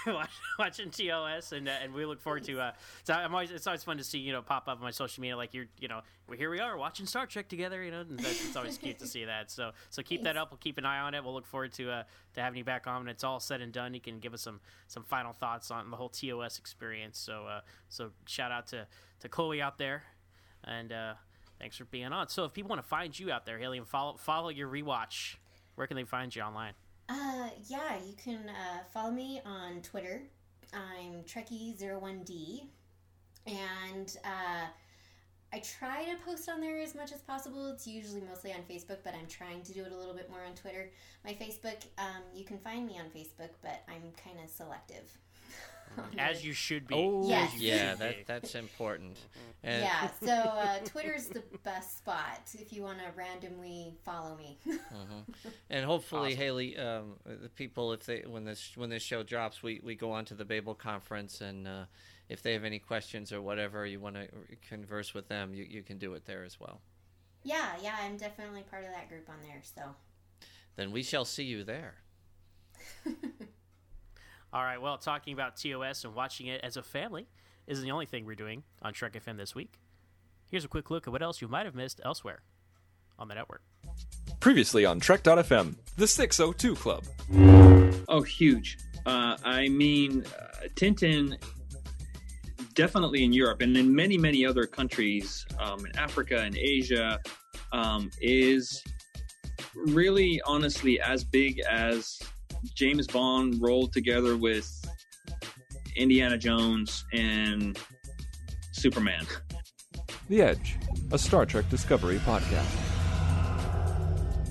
[0.59, 2.59] watching TOS, and uh, and we look forward to.
[2.59, 2.71] Uh,
[3.03, 5.21] so I'm always it's always fun to see you know pop up on my social
[5.21, 8.01] media like you're you know well, here we are watching Star Trek together, you know.
[8.01, 9.51] And that's, it's always cute to see that.
[9.51, 10.49] So so keep that up.
[10.49, 11.23] We'll keep an eye on it.
[11.23, 13.71] We'll look forward to uh, to having you back on when it's all said and
[13.71, 13.93] done.
[13.93, 17.19] You can give us some some final thoughts on the whole TOS experience.
[17.19, 18.87] So uh, so shout out to
[19.19, 20.01] to Chloe out there,
[20.63, 20.91] and.
[21.61, 22.27] Thanks for being on.
[22.27, 25.35] So, if people want to find you out there, Hayley, and follow follow your rewatch,
[25.75, 26.73] where can they find you online?
[27.07, 30.23] Uh, yeah, you can uh, follow me on Twitter.
[30.73, 32.63] I'm Trekkie01D.
[33.45, 34.65] And uh,
[35.53, 37.67] I try to post on there as much as possible.
[37.67, 40.43] It's usually mostly on Facebook, but I'm trying to do it a little bit more
[40.43, 40.89] on Twitter.
[41.23, 45.15] My Facebook, um, you can find me on Facebook, but I'm kind of selective.
[45.97, 46.95] On As you should be.
[46.95, 47.53] Oh, Yes.
[47.57, 49.17] yeah, should that that's important.
[49.63, 54.57] And Yeah, so uh, Twitter's the best spot if you want to randomly follow me.
[55.69, 56.37] and hopefully Awesome.
[56.39, 60.11] Hayley, um, the people, if they when this when this show drops, we, we go
[60.13, 61.85] on to the Babel conference, and uh,
[62.27, 64.27] if they have any questions or whatever you want to
[64.67, 66.81] converse with them, you, you can do it there as well.
[67.43, 69.83] yeah, yeah, I'm definitely part of that group on there, so.
[70.75, 71.97] Then we shall see you there.
[74.53, 74.81] All right.
[74.81, 77.27] Well, talking about TOS and watching it as a family
[77.67, 79.79] isn't the only thing we're doing on Trek FM this week.
[80.49, 82.41] Here's a quick look at what else you might have missed elsewhere
[83.17, 83.61] on the network.
[84.41, 87.05] Previously on Trek.fm, the 602 Club.
[88.09, 88.77] Oh, huge.
[89.05, 91.41] Uh, I mean, uh, Tintin
[92.73, 97.19] definitely in Europe and in many, many other countries um, in Africa and Asia
[97.71, 98.83] um, is
[99.75, 102.19] really honestly as big as
[102.75, 104.69] James Bond rolled together with
[105.95, 107.77] Indiana Jones and
[108.71, 109.25] Superman.
[110.29, 110.77] The Edge,
[111.11, 112.91] a Star Trek Discovery podcast.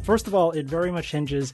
[0.03, 1.53] First of all, it very much hinges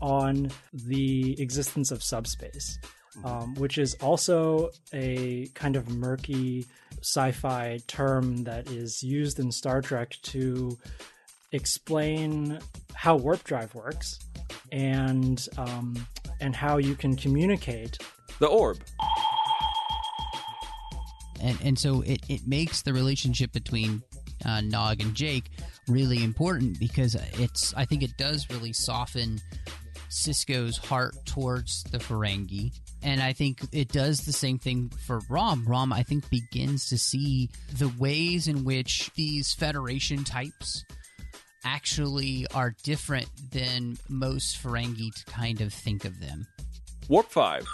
[0.00, 2.78] on the existence of subspace,
[3.24, 6.66] um, which is also a kind of murky
[7.00, 10.78] sci fi term that is used in Star Trek to
[11.52, 12.58] explain
[12.94, 14.18] how warp drive works
[14.70, 16.06] and um,
[16.40, 17.98] and how you can communicate.
[18.38, 18.80] The orb.
[21.40, 24.02] And and so it, it makes the relationship between
[24.44, 25.50] uh, Nog and Jake
[25.88, 29.40] really important because it's I think it does really soften
[30.10, 32.72] Sisko's heart towards the Ferengi.
[33.04, 35.64] And I think it does the same thing for Rom.
[35.66, 40.84] Rom, I think, begins to see the ways in which these Federation types
[41.64, 46.46] actually are different than most Ferengi to kind of think of them.
[47.08, 47.66] Warp 5.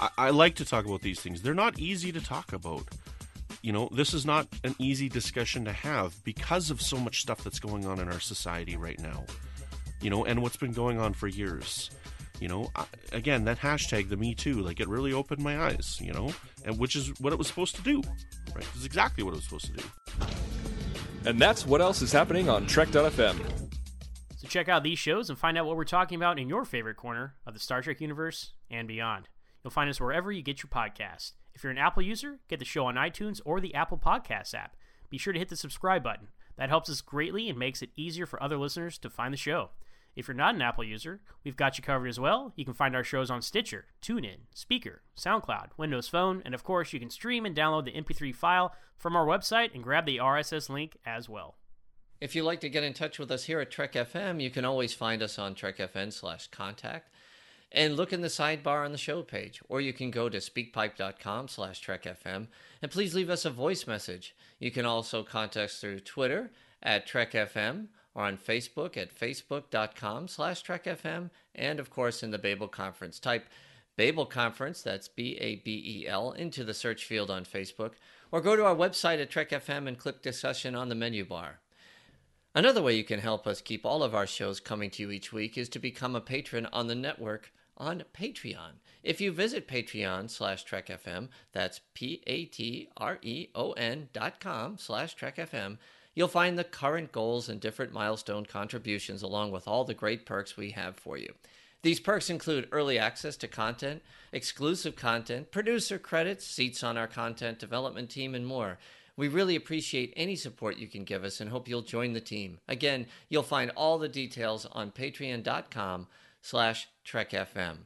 [0.00, 1.42] I, I like to talk about these things.
[1.42, 2.84] They're not easy to talk about.
[3.62, 7.44] You know, this is not an easy discussion to have because of so much stuff
[7.44, 9.24] that's going on in our society right now.
[10.00, 11.90] You know, and what's been going on for years.
[12.40, 16.00] You know, I, again, that hashtag, the Me Too, like it really opened my eyes.
[16.02, 16.32] You know,
[16.64, 18.02] and which is what it was supposed to do.
[18.52, 19.84] Right, it's exactly what it was supposed to do.
[21.24, 23.38] And that's what else is happening on Trek.fm.
[24.36, 26.96] So check out these shows and find out what we're talking about in your favorite
[26.96, 29.28] corner of the Star Trek universe and beyond.
[29.62, 31.32] You'll find us wherever you get your podcast.
[31.54, 34.74] If you're an Apple user, get the show on iTunes or the Apple Podcasts app.
[35.10, 36.28] Be sure to hit the subscribe button.
[36.56, 39.70] That helps us greatly and makes it easier for other listeners to find the show.
[40.14, 42.52] If you're not an Apple user, we've got you covered as well.
[42.54, 46.92] You can find our shows on Stitcher, TuneIn, Spreaker, SoundCloud, Windows Phone, and of course,
[46.92, 50.68] you can stream and download the MP3 file from our website and grab the RSS
[50.68, 51.56] link as well.
[52.20, 54.64] If you'd like to get in touch with us here at Trek FM, you can
[54.64, 57.08] always find us on trekfm slash contact
[57.72, 61.48] and look in the sidebar on the show page, or you can go to speakpipe.com
[61.48, 62.46] slash trekfm
[62.82, 64.36] and please leave us a voice message.
[64.58, 66.50] You can also contact us through Twitter
[66.82, 72.68] at trekfm or on Facebook at facebook.com slash trekfm and of course in the Babel
[72.68, 73.18] Conference.
[73.18, 73.46] Type
[73.96, 77.92] Babel Conference, that's B-A-B-E-L, into the search field on Facebook,
[78.30, 81.60] or go to our website at Trek FM and click discussion on the menu bar.
[82.54, 85.32] Another way you can help us keep all of our shows coming to you each
[85.32, 88.72] week is to become a patron on the network on Patreon.
[89.02, 92.88] If you visit Patreon slash TrekFM, that's P-A-T-R-E-O-N
[94.12, 95.78] dot com slash TrekFM,
[96.14, 100.56] you'll find the current goals and different milestone contributions along with all the great perks
[100.56, 101.32] we have for you.
[101.82, 104.02] These perks include early access to content,
[104.32, 108.78] exclusive content, producer credits, seats on our content development team, and more.
[109.16, 112.60] We really appreciate any support you can give us and hope you'll join the team.
[112.68, 116.06] Again, you'll find all the details on patreon.com
[116.40, 117.78] slash trekfm.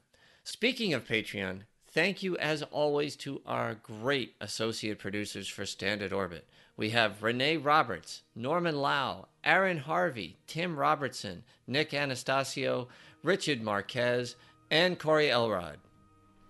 [0.44, 6.46] Speaking of Patreon, thank you as always to our great associate producers for Standard Orbit.
[6.76, 12.88] We have Renee Roberts, Norman Lao, Aaron Harvey, Tim Robertson, Nick Anastassiou,
[13.22, 14.36] Richard Marquez,
[14.70, 15.78] and Corey Elrod.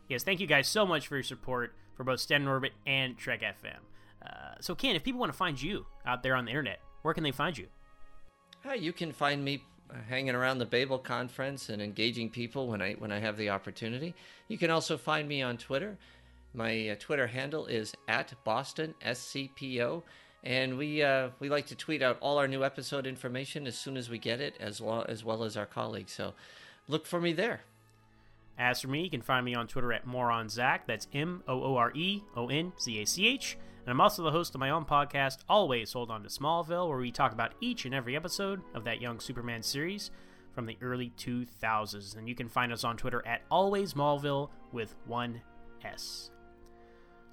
[0.09, 3.43] Yes, thank you guys so much for your support for both Standard Orbit and Trek
[3.43, 3.79] FM.
[4.25, 7.15] Uh, so, Ken, if people want to find you out there on the internet, where
[7.15, 7.69] can they find you?
[8.65, 9.63] Hi, you can find me
[10.09, 14.15] hanging around the Babel conference and engaging people when I when I have the opportunity.
[14.49, 15.97] You can also find me on Twitter.
[16.57, 20.03] My uh, Twitter handle is at Boston SCPO,
[20.43, 23.99] and we uh, we like to tweet out all our new episode information as soon
[23.99, 26.13] as we get it, as well as well as our colleagues.
[26.13, 26.33] So,
[26.89, 27.61] look for me there.
[28.59, 30.81] As for me, you can find me on Twitter at MooreOnZach.
[30.87, 33.59] That's M O O R E O N Z A C H.
[33.85, 36.99] And I'm also the host of my own podcast, Always Hold On to Smallville, where
[36.99, 40.11] we talk about each and every episode of that Young Superman series
[40.55, 42.17] from the early 2000s.
[42.17, 45.43] And you can find us on Twitter at Always Smallville with one
[45.85, 46.31] S.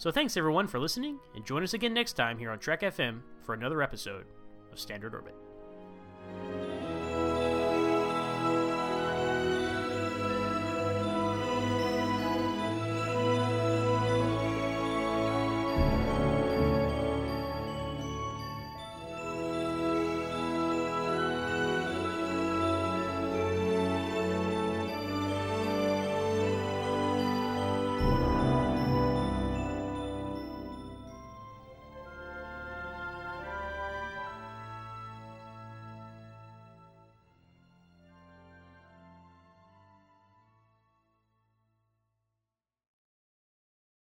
[0.04, 3.22] So thanks everyone for listening, and join us again next time here on Trek FM
[3.42, 4.26] for another episode
[4.70, 5.34] of Standard Orbit.